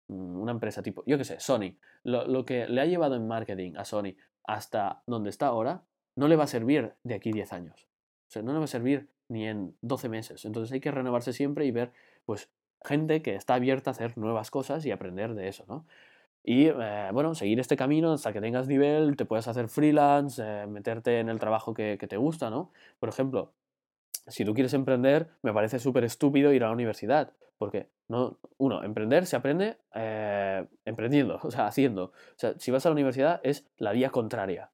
una 0.08 0.52
empresa 0.52 0.82
tipo, 0.82 1.04
yo 1.06 1.18
qué 1.18 1.24
sé, 1.24 1.38
Sony, 1.38 1.76
lo, 2.02 2.46
que 2.46 2.66
le 2.68 2.80
ha 2.80 2.86
llevado 2.86 3.14
en 3.14 3.28
marketing 3.28 3.74
a 3.76 3.84
Sony 3.84 4.14
hasta 4.44 5.02
donde 5.06 5.28
está 5.28 5.48
ahora, 5.48 5.82
no 6.16 6.28
le 6.28 6.36
va 6.36 6.44
a 6.44 6.48
servir 6.48 6.94
de 7.02 7.14
aquí 7.14 7.32
10 7.32 7.52
años. 7.52 7.88
O 8.28 8.32
sea, 8.32 8.42
no 8.42 8.52
le 8.52 8.58
va 8.58 8.64
a 8.64 8.68
servir 8.68 9.08
ni 9.28 9.46
en 9.46 9.74
12 9.82 10.08
meses. 10.08 10.44
Entonces 10.44 10.72
hay 10.72 10.80
que 10.80 10.90
renovarse 10.90 11.32
siempre 11.32 11.66
y 11.66 11.70
ver, 11.70 11.92
pues, 12.24 12.50
gente 12.84 13.22
que 13.22 13.34
está 13.34 13.54
abierta 13.54 13.90
a 13.90 13.92
hacer 13.92 14.18
nuevas 14.18 14.50
cosas 14.50 14.84
y 14.84 14.90
aprender 14.90 15.34
de 15.34 15.48
eso, 15.48 15.64
¿no? 15.68 15.86
Y 16.44 16.66
eh, 16.66 17.10
bueno, 17.12 17.34
seguir 17.34 17.60
este 17.60 17.76
camino 17.76 18.12
hasta 18.12 18.32
que 18.32 18.40
tengas 18.40 18.66
nivel, 18.66 19.16
te 19.16 19.24
puedes 19.24 19.46
hacer 19.46 19.68
freelance, 19.68 20.42
eh, 20.44 20.66
meterte 20.66 21.20
en 21.20 21.28
el 21.28 21.38
trabajo 21.38 21.72
que, 21.72 21.96
te 21.96 22.16
gusta, 22.16 22.50
¿no? 22.50 22.72
Por 22.98 23.08
ejemplo, 23.08 23.52
si 24.26 24.44
tú 24.44 24.52
quieres 24.54 24.74
emprender, 24.74 25.28
me 25.42 25.52
parece 25.52 25.78
súper 25.78 26.04
estúpido 26.04 26.52
ir 26.52 26.64
a 26.64 26.68
la 26.68 26.72
universidad, 26.72 27.32
porque, 27.58 27.88
no, 28.08 28.38
uno, 28.58 28.82
emprender 28.82 29.26
se 29.26 29.36
aprende 29.36 29.76
eh, 29.94 30.66
emprendiendo, 30.84 31.38
o 31.44 31.50
sea, 31.50 31.66
haciendo. 31.66 32.06
O 32.06 32.38
sea, 32.38 32.54
si 32.58 32.72
vas 32.72 32.84
a 32.86 32.88
la 32.88 32.94
universidad 32.94 33.40
es 33.44 33.64
la 33.76 33.92
vía 33.92 34.10
contraria. 34.10 34.70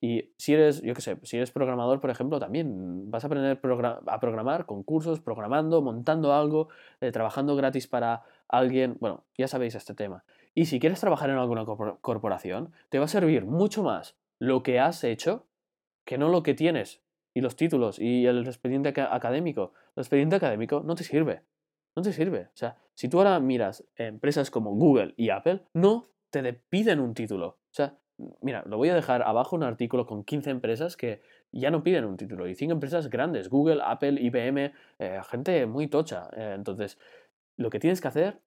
Y 0.00 0.30
si 0.36 0.54
eres, 0.54 0.80
yo 0.82 0.94
qué 0.94 1.00
sé, 1.00 1.18
si 1.24 1.36
eres 1.36 1.50
programador, 1.50 2.00
por 2.00 2.10
ejemplo, 2.10 2.38
también 2.38 3.10
vas 3.10 3.24
a 3.24 3.26
aprender 3.26 3.58
a 4.06 4.20
programar 4.20 4.66
con 4.66 4.82
cursos, 4.84 5.20
programando, 5.20 5.82
montando 5.82 6.32
algo, 6.32 6.68
eh, 7.00 7.10
trabajando 7.10 7.56
gratis 7.56 7.88
para 7.88 8.22
alguien. 8.48 8.96
Bueno, 9.00 9.24
ya 9.36 9.48
sabéis 9.48 9.74
este 9.74 9.94
tema. 9.94 10.24
Y 10.54 10.66
si 10.66 10.78
quieres 10.78 11.00
trabajar 11.00 11.30
en 11.30 11.36
alguna 11.36 11.64
corporación, 12.00 12.72
te 12.88 12.98
va 12.98 13.06
a 13.06 13.08
servir 13.08 13.44
mucho 13.44 13.82
más 13.82 14.16
lo 14.38 14.62
que 14.62 14.78
has 14.78 15.02
hecho 15.04 15.46
que 16.04 16.16
no 16.16 16.28
lo 16.28 16.42
que 16.42 16.54
tienes 16.54 17.02
y 17.34 17.40
los 17.40 17.54
títulos 17.54 17.98
y 17.98 18.26
el 18.26 18.46
expediente 18.46 18.88
académico. 18.88 19.72
El 19.94 20.00
expediente 20.02 20.36
académico 20.36 20.82
no 20.84 20.94
te 20.94 21.04
sirve. 21.04 21.42
No 21.94 22.02
te 22.02 22.12
sirve. 22.12 22.48
O 22.54 22.56
sea, 22.56 22.78
si 22.94 23.08
tú 23.08 23.18
ahora 23.18 23.38
miras 23.40 23.84
empresas 23.96 24.50
como 24.50 24.74
Google 24.74 25.14
y 25.16 25.30
Apple, 25.30 25.62
no 25.74 26.06
te 26.30 26.52
piden 26.52 27.00
un 27.00 27.14
título. 27.14 27.48
O 27.48 27.74
sea, 27.74 27.98
mira, 28.40 28.62
lo 28.66 28.76
voy 28.76 28.88
a 28.88 28.94
dejar 28.94 29.22
abajo 29.22 29.56
un 29.56 29.62
artículo 29.62 30.06
con 30.06 30.24
15 30.24 30.50
empresas 30.50 30.96
que 30.96 31.20
ya 31.52 31.70
no 31.70 31.82
piden 31.82 32.04
un 32.04 32.16
título 32.16 32.46
y 32.48 32.54
5 32.54 32.72
empresas 32.72 33.08
grandes, 33.10 33.48
Google, 33.48 33.80
Apple, 33.84 34.20
IBM, 34.20 34.72
eh, 34.98 35.20
gente 35.30 35.66
muy 35.66 35.86
tocha. 35.88 36.28
Eh, 36.36 36.52
entonces, 36.54 36.98
lo 37.56 37.70
que 37.70 37.78
tienes 37.78 38.00
que 38.00 38.08
hacer 38.08 38.38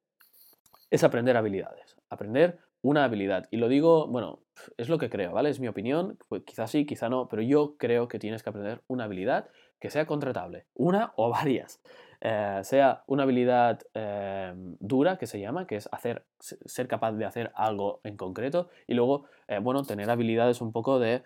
es 0.90 1.04
aprender 1.04 1.38
habilidades, 1.38 1.98
aprender 2.10 2.60
una 2.82 3.04
habilidad. 3.04 3.48
Y 3.52 3.58
lo 3.58 3.68
digo, 3.68 4.08
bueno, 4.08 4.40
es 4.78 4.90
lo 4.90 4.98
que 4.98 5.10
creo, 5.10 5.32
¿vale? 5.34 5.50
Es 5.50 5.60
mi 5.60 5.68
opinión, 5.68 6.18
pues 6.28 6.44
quizás 6.44 6.72
sí, 6.72 6.86
quizá 6.86 7.10
no, 7.10 7.28
pero 7.30 7.42
yo 7.42 7.76
creo 7.78 8.08
que 8.08 8.20
tienes 8.20 8.44
que 8.44 8.50
aprender 8.50 8.82
una 8.88 9.06
habilidad 9.06 9.50
que 9.80 9.90
sea 9.90 10.06
contratable, 10.06 10.66
una 10.74 11.14
o 11.16 11.30
varias. 11.30 11.82
Eh, 12.24 12.62
sea 12.64 13.04
una 13.08 13.24
habilidad 13.24 13.80
eh, 13.96 14.54
dura 14.80 15.18
que 15.18 15.26
se 15.26 15.40
llama, 15.40 15.66
que 15.66 15.76
es 15.78 15.90
hacer, 15.92 16.24
ser 16.40 16.88
capaz 16.88 17.14
de 17.14 17.26
hacer 17.26 17.52
algo 17.56 18.00
en 18.04 18.16
concreto, 18.16 18.70
y 18.86 18.94
luego, 18.94 19.26
eh, 19.48 19.58
bueno, 19.58 19.84
tener 19.84 20.08
habilidades 20.10 20.62
un 20.62 20.72
poco 20.72 21.00
de 21.00 21.24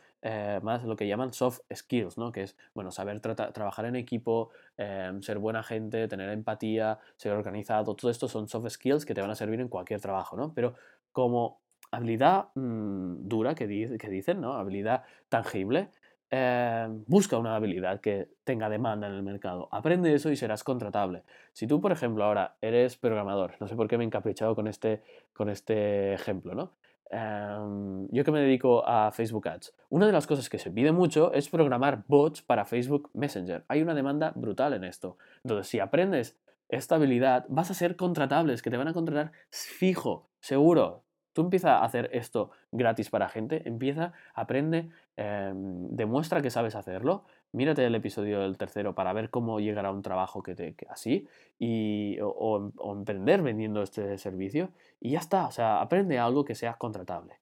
más 0.64 0.84
lo 0.84 0.96
que 0.96 1.08
llaman 1.08 1.34
soft 1.34 1.60
skills, 1.72 2.18
¿no? 2.18 2.32
Que 2.32 2.42
es, 2.42 2.58
bueno, 2.74 2.90
saber 2.90 3.20
trabajar 3.20 3.86
en 3.86 3.96
equipo, 3.96 4.50
ser 4.76 5.38
buena 5.38 5.62
gente, 5.62 6.08
tener 6.08 6.30
empatía, 6.30 6.98
ser 7.16 7.34
organizado, 7.34 7.96
todo 7.96 8.10
esto 8.10 8.28
son 8.28 8.48
soft 8.48 8.68
skills 8.72 9.06
que 9.06 9.14
te 9.14 9.22
van 9.22 9.30
a 9.30 9.36
servir 9.36 9.60
en 9.60 9.68
cualquier 9.68 10.02
trabajo, 10.02 10.36
¿no? 10.36 10.52
Pero 10.56 10.74
como 11.12 11.62
habilidad 11.92 12.48
mm, 12.56 13.28
dura 13.28 13.54
que, 13.54 13.68
que 14.00 14.10
dicen, 14.10 14.42
¿no? 14.42 14.54
Habilidad 14.54 15.04
tangible, 15.30 15.90
Em, 16.32 17.04
busca 17.06 17.38
una 17.38 17.56
habilidad 17.56 18.02
que 18.02 18.30
tenga 18.44 18.68
demanda 18.68 19.08
en 19.08 19.14
el 19.14 19.24
mercado. 19.24 19.70
Aprende 19.72 20.14
eso 20.14 20.32
y 20.32 20.36
serás 20.36 20.64
contratable. 20.64 21.24
Si 21.54 21.68
tú, 21.68 21.80
por 21.80 21.92
ejemplo, 21.92 22.24
ahora 22.24 22.58
eres 22.62 22.98
programador, 22.98 23.54
no 23.60 23.68
sé 23.68 23.76
por 23.76 23.88
qué 23.88 23.98
me 23.98 24.04
he 24.04 24.08
encaprichado 24.08 24.56
con 24.56 24.68
este, 24.68 25.04
con 25.34 25.50
este 25.50 26.14
ejemplo, 26.14 26.56
¿no? 26.56 26.72
Em, 27.12 28.08
yo 28.10 28.24
que 28.24 28.32
me 28.32 28.42
dedico 28.42 28.86
a 28.88 29.12
Facebook 29.12 29.48
Ads, 29.48 29.76
una 29.90 30.08
de 30.08 30.12
las 30.12 30.26
cosas 30.26 30.50
que 30.50 30.58
se 30.58 30.72
pide 30.72 30.92
mucho 30.92 31.32
es 31.34 31.48
programar 31.50 32.04
bots 32.08 32.42
para 32.42 32.66
Facebook 32.66 33.12
Messenger. 33.14 33.64
Hay 33.68 33.84
una 33.84 33.94
demanda 33.94 34.34
brutal 34.36 34.74
en 34.74 34.84
esto. 34.84 35.18
Entonces, 35.44 35.68
si 35.68 35.80
aprendes 35.80 36.38
esta 36.70 36.96
habilidad, 36.96 37.46
vas 37.50 37.70
a 37.70 37.76
ser 37.76 37.96
contratables, 37.96 38.64
que 38.64 38.72
te 38.72 38.78
van 38.78 38.88
a 38.88 38.94
contratar 38.94 39.32
fijo, 39.52 40.28
seguro. 40.40 41.04
Tú 41.34 41.42
empieza 41.42 41.80
a 41.80 41.86
hacer 41.86 42.10
esto 42.14 42.52
gratis 42.72 43.10
para 43.10 43.30
gente, 43.30 43.68
empieza, 43.68 44.14
aprende, 44.34 44.90
em, 45.18 45.88
demuestra 45.90 46.42
que 46.42 46.50
sabes 46.50 46.76
hacerlo. 46.76 47.24
Mírate 47.52 47.86
el 47.86 47.96
episodio 47.96 48.42
del 48.42 48.58
tercero 48.58 48.96
para 48.96 49.14
ver 49.14 49.30
cómo 49.30 49.60
llegar 49.60 49.86
a 49.86 49.92
un 49.92 50.02
trabajo 50.02 50.44
que 50.44 50.56
te 50.56 50.76
así 50.90 51.28
y, 51.58 52.18
o, 52.22 52.72
emprender 52.92 53.42
vendiendo 53.42 53.82
este 53.82 54.18
servicio 54.18 54.70
y 55.00 55.12
ya 55.12 55.20
está. 55.20 55.48
O 55.48 55.52
sea, 55.52 55.82
aprende 55.82 56.20
algo 56.20 56.46
que 56.46 56.56
sea 56.56 56.76
contratable. 56.76 57.40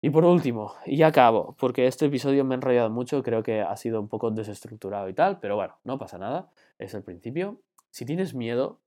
Y 0.00 0.10
por 0.10 0.24
último, 0.24 0.74
y 0.84 0.98
ya 0.98 1.06
acabo, 1.06 1.56
porque 1.58 1.86
este 1.86 2.06
episodio 2.06 2.44
me 2.44 2.54
ha 2.54 2.56
enrollado 2.56 2.90
mucho, 2.90 3.22
creo 3.22 3.42
que 3.42 3.62
ha 3.62 3.74
sido 3.76 4.00
un 4.02 4.08
poco 4.08 4.30
desestructurado 4.30 5.08
y 5.08 5.14
tal, 5.14 5.40
pero 5.40 5.56
bueno, 5.56 5.78
no 5.82 5.98
pasa 5.98 6.18
nada, 6.18 6.50
es 6.78 6.92
el 6.92 7.02
principio. 7.02 7.58
Si 7.90 8.04
tienes 8.04 8.34
miedo, 8.34 8.80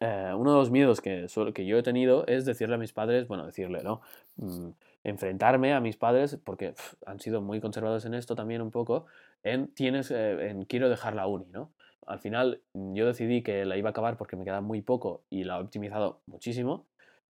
eh, 0.00 0.32
uno 0.36 0.52
de 0.52 0.58
los 0.58 0.70
miedos 0.70 1.00
que, 1.00 1.26
que 1.54 1.66
yo 1.66 1.78
he 1.78 1.82
tenido 1.82 2.26
es 2.26 2.44
decirle 2.44 2.74
a 2.74 2.78
mis 2.78 2.92
padres, 2.92 3.26
bueno, 3.28 3.46
decirle, 3.46 3.82
¿no? 3.82 4.00
Mm, 4.36 4.70
enfrentarme 5.08 5.72
a 5.74 5.80
mis 5.80 5.96
padres, 5.96 6.38
porque 6.44 6.74
han 7.06 7.20
sido 7.20 7.40
muy 7.40 7.60
conservadores 7.60 8.04
en 8.04 8.14
esto 8.14 8.34
también 8.34 8.62
un 8.62 8.70
poco, 8.70 9.06
en, 9.42 9.68
tienes, 9.74 10.10
eh, 10.10 10.56
quiero 10.68 10.88
dejar 10.88 11.14
la 11.14 11.26
uni, 11.26 11.46
¿no? 11.50 11.72
Al 12.06 12.20
final 12.20 12.62
yo 12.72 13.06
decidí 13.06 13.42
que 13.42 13.64
la 13.66 13.76
iba 13.76 13.88
a 13.88 13.92
acabar 13.92 14.16
porque 14.16 14.36
me 14.36 14.44
queda 14.44 14.60
muy 14.60 14.80
poco 14.80 15.24
y 15.28 15.44
la 15.44 15.58
he 15.58 15.60
optimizado 15.60 16.22
muchísimo 16.26 16.86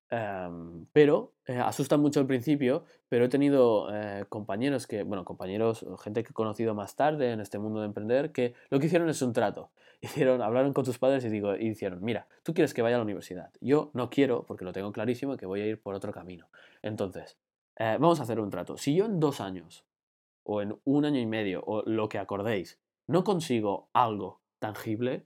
Em, 0.10 0.86
pero 0.94 1.34
eh, 1.46 1.58
asusta 1.58 1.98
mucho 1.98 2.22
al 2.22 2.28
principio, 2.28 2.86
pero 3.10 3.26
he 3.26 3.30
tenido 3.30 3.94
eh, 3.94 4.26
compañeros 4.30 4.88
que, 4.88 5.04
bueno, 5.04 5.26
compañeros, 5.26 5.86
gente 6.02 6.24
que 6.24 6.30
he 6.30 6.34
conocido 6.34 6.74
más 6.74 6.96
tarde 6.96 7.32
en 7.32 7.42
este 7.42 7.60
mundo 7.60 7.82
de 7.82 7.88
emprender, 7.88 8.32
que 8.32 8.54
lo 8.70 8.80
que 8.80 8.86
hicieron 8.88 9.10
es 9.10 9.22
un 9.22 9.34
trato. 9.34 9.72
Hicieron, 10.02 10.44
hablaron 10.44 10.74
con 10.74 10.86
sus 10.86 11.00
padres 11.00 11.26
y, 11.26 11.30
digo, 11.30 11.56
y 11.56 11.70
dijeron, 11.70 12.04
mira, 12.04 12.28
tú 12.44 12.54
quieres 12.54 12.76
que 12.76 12.84
vaya 12.84 12.98
a 12.98 13.00
la 13.00 13.04
universidad. 13.04 13.50
Yo 13.62 13.90
no 13.96 14.12
quiero, 14.12 14.44
porque 14.44 14.63
lo 14.63 14.72
tengo 14.72 14.92
clarísimo, 14.92 15.38
que 15.38 15.48
voy 15.48 15.62
a 15.62 15.66
ir 15.66 15.82
por 15.82 15.96
otro 15.96 16.13
camino. 16.13 16.48
Entonces, 16.84 17.36
eh, 17.78 17.98
vamos 18.00 18.20
a 18.20 18.24
hacer 18.24 18.40
un 18.40 18.50
trato. 18.50 18.78
Si 18.78 18.96
yo 18.96 19.06
en 19.06 19.20
dos 19.20 19.42
años, 19.42 19.86
o 20.44 20.62
en 20.62 20.80
un 20.84 21.06
año 21.06 21.20
y 21.20 21.26
medio, 21.26 21.63
o 21.66 21.84
lo 21.86 22.10
que 22.10 22.20
acordéis, 22.20 22.80
no 23.08 23.24
consigo 23.24 23.90
algo 23.94 24.42
tangible, 24.60 25.26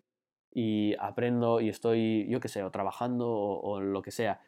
y 0.54 0.96
aprendo 1.00 1.62
y 1.62 1.70
estoy, 1.70 2.28
yo 2.28 2.40
qué 2.40 2.50
sé, 2.50 2.64
o 2.64 2.72
trabajando 2.72 3.30
o, 3.30 3.80
lo 3.80 4.02
que 4.02 4.12
sea, 4.12 4.42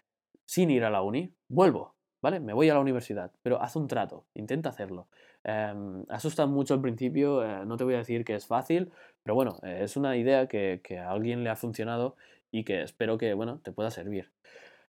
sin 0.46 0.70
ir 0.70 0.84
a 0.84 0.90
la 0.90 1.02
uni, 1.02 1.34
vuelvo, 1.48 1.96
¿vale? 2.22 2.40
Me 2.40 2.54
voy 2.54 2.70
a 2.70 2.74
la 2.74 2.82
universidad, 2.82 3.32
pero 3.42 3.62
haz 3.62 3.76
un 3.76 3.88
trato, 3.88 4.26
intenta 4.34 4.70
hacerlo. 4.70 5.08
Em, 5.44 6.06
asusta 6.10 6.46
mucho 6.46 6.74
al 6.74 6.82
principio, 6.82 7.44
eh, 7.44 7.66
no 7.66 7.78
te 7.78 7.84
voy 7.84 7.96
a 7.96 7.98
decir 7.98 8.26
que 8.26 8.36
es 8.36 8.46
fácil, 8.46 8.92
pero 9.24 9.36
bueno, 9.36 9.60
eh, 9.64 9.80
es 9.84 9.96
una 9.98 10.16
idea 10.18 10.48
que, 10.48 10.82
a 11.00 11.12
alguien 11.12 11.44
le 11.44 11.50
ha 11.50 11.56
funcionado 11.56 12.16
y 12.52 12.66
que 12.66 12.84
espero 12.84 13.18
que, 13.18 13.34
bueno, 13.34 13.60
te 13.60 13.72
pueda 13.72 13.90
servir. 13.92 14.32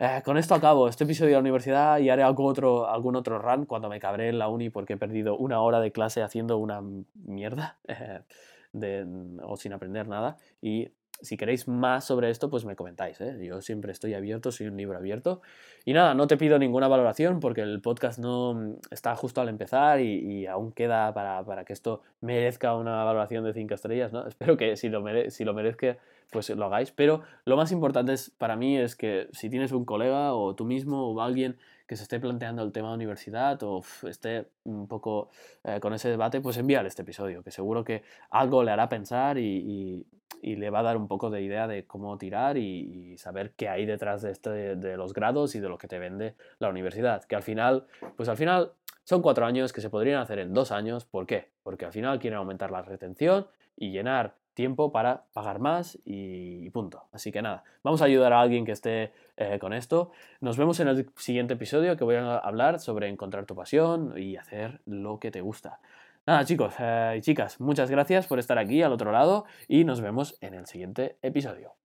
Eh, 0.03 0.23
con 0.25 0.39
esto 0.39 0.55
acabo 0.55 0.89
este 0.89 1.05
episodio 1.05 1.29
de 1.29 1.35
la 1.35 1.41
universidad 1.41 1.99
y 1.99 2.09
haré 2.09 2.23
algún 2.23 2.47
otro, 2.51 2.89
algún 2.89 3.17
otro 3.17 3.39
run 3.39 3.67
cuando 3.67 3.91
me 3.91 4.01
cabré 4.01 4.31
en 4.31 4.39
la 4.39 4.49
uni 4.49 4.71
porque 4.71 4.95
he 4.95 4.97
perdido 4.97 5.37
una 5.37 5.61
hora 5.61 5.79
de 5.79 5.93
clase 5.93 6.23
haciendo 6.23 6.57
una 6.57 6.81
mierda 7.15 7.77
de, 8.73 9.07
o 9.43 9.59
sin 9.59 9.75
aprender 9.75 10.09
nada 10.09 10.39
y 10.63 10.89
si 11.23 11.37
queréis 11.37 11.69
más 11.69 12.05
sobre 12.05 12.31
esto, 12.31 12.49
pues 12.49 12.65
me 12.65 12.77
comentáis. 12.77 13.21
¿eh? 13.21 13.37
Yo 13.43 13.61
siempre 13.61 13.93
estoy 13.93 14.15
abierto, 14.15 14.51
soy 14.53 14.69
un 14.69 14.77
libro 14.79 14.97
abierto. 14.97 15.43
Y 15.85 15.93
nada, 15.93 16.15
no 16.15 16.27
te 16.27 16.39
pido 16.39 16.59
ninguna 16.59 16.89
valoración 16.89 17.41
porque 17.41 17.61
el 17.61 17.81
podcast 17.81 18.19
no 18.19 18.55
mm, 18.55 18.77
está 18.91 19.15
justo 19.17 19.43
al 19.43 19.51
empezar 19.51 20.01
y, 20.01 20.47
aún 20.47 20.73
queda 20.73 21.13
para, 21.13 21.65
que 21.65 21.75
esto 21.75 22.01
merezca 22.23 22.75
una 22.75 23.05
valoración 23.05 23.45
de 23.45 23.53
5 23.53 23.75
estrellas. 23.75 24.13
¿no? 24.13 24.27
Espero 24.29 24.57
que 24.57 24.77
si 24.77 24.89
lo, 24.89 25.05
si 25.31 25.45
lo 25.45 25.53
merezca, 25.53 25.99
pues 26.31 26.49
lo 26.51 26.64
hagáis. 26.64 26.93
Pero 26.93 27.23
lo 27.45 27.57
más 27.57 27.73
importante 27.73 28.12
es, 28.12 28.31
para 28.31 28.57
mí 28.57 28.79
es 28.79 28.97
que 28.97 29.29
si 29.33 29.51
tienes 29.51 29.73
un 29.73 29.85
colega 29.85 30.35
o 30.35 30.55
tú 30.55 30.64
mismo 30.64 31.11
o 31.11 31.21
alguien 31.21 31.59
que 31.87 31.97
se 31.97 32.05
esté 32.05 32.21
planteando 32.21 32.62
el 32.62 32.71
tema 32.71 32.90
de 32.90 32.95
universidad 32.95 33.61
o 33.64 33.83
esté 34.09 34.47
un 34.62 34.87
poco 34.87 35.31
eh, 35.64 35.81
con 35.81 35.93
ese 35.93 36.09
debate, 36.09 36.40
pues 36.40 36.57
envíale 36.57 36.88
este 36.88 37.03
episodio, 37.03 37.43
que 37.43 37.51
seguro 37.51 37.83
que 37.83 38.05
algo 38.31 38.62
le 38.62 38.71
hará 38.71 38.88
pensar 38.88 39.38
y, 39.38 40.07
le 40.43 40.71
va 40.71 40.79
a 40.79 40.83
dar 40.83 40.97
un 40.97 41.09
poco 41.09 41.29
de 41.29 41.43
idea 41.43 41.66
de 41.66 41.85
cómo 41.87 42.16
tirar 42.16 42.57
y, 42.57 43.19
saber 43.19 43.53
qué 43.57 43.69
hay 43.69 43.87
detrás 43.87 44.23
de, 44.23 44.31
este, 44.31 44.77
de 44.77 44.97
los 44.97 45.12
grados 45.12 45.55
y 45.55 45.61
de 45.61 45.69
lo 45.69 45.77
que 45.79 45.88
te 45.88 45.99
vende 45.99 46.37
la 46.61 46.71
universidad. 46.71 47.25
Que 47.25 47.37
al 47.37 47.43
final, 47.43 47.87
pues 48.16 48.29
al 48.29 48.37
final 48.37 48.73
son 49.03 49.21
cuatro 49.21 49.45
años 49.45 49.73
que 49.73 49.81
se 49.81 49.90
podrían 49.90 50.21
hacer 50.21 50.38
en 50.38 50.55
dos 50.55 50.71
años. 50.71 51.05
¿Por 51.05 51.27
qué? 51.27 51.51
Porque 51.64 51.85
al 51.85 51.93
final 51.93 52.21
quieren 52.21 52.38
aumentar 52.38 52.71
la 52.71 52.83
retención 52.83 53.49
y 53.77 53.90
llenar 53.90 54.37
tiempo 54.61 54.92
para 54.92 55.25
pagar 55.33 55.59
más 55.59 55.99
y 56.05 56.68
punto. 56.68 57.05
Así 57.12 57.33
que 57.33 57.40
nada, 57.40 57.64
vamos 57.83 58.03
a 58.03 58.05
ayudar 58.05 58.35
a 58.35 58.40
alguien 58.42 58.66
que 58.66 58.73
esté 58.73 59.14
eh, 59.38 59.59
con 59.59 59.73
esto. 59.73 60.11
Nos 60.42 60.59
vemos 60.59 60.79
en 60.81 60.88
el 60.88 61.11
siguiente 61.16 61.55
episodio 61.55 61.96
que 61.96 62.05
voy 62.05 62.16
a 62.16 62.37
hablar 62.37 62.79
sobre 62.79 63.09
encontrar 63.09 63.46
tu 63.46 63.55
pasión 63.55 64.12
y 64.18 64.37
hacer 64.37 64.83
lo 64.85 65.18
que 65.18 65.31
te 65.31 65.40
gusta. 65.40 65.81
Nada 66.27 66.44
chicos 66.44 66.75
eh, 66.79 67.14
y 67.16 67.23
chicas, 67.23 67.59
muchas 67.59 67.90
gracias 67.90 68.27
por 68.27 68.38
estar 68.38 68.59
aquí 68.59 68.83
al 68.83 68.92
otro 68.92 69.12
lado 69.12 69.46
y 69.66 69.85
nos 69.85 70.03
vemos 70.03 70.37
en 70.42 70.53
el 70.53 70.66
siguiente 70.66 71.16
episodio. 71.23 71.80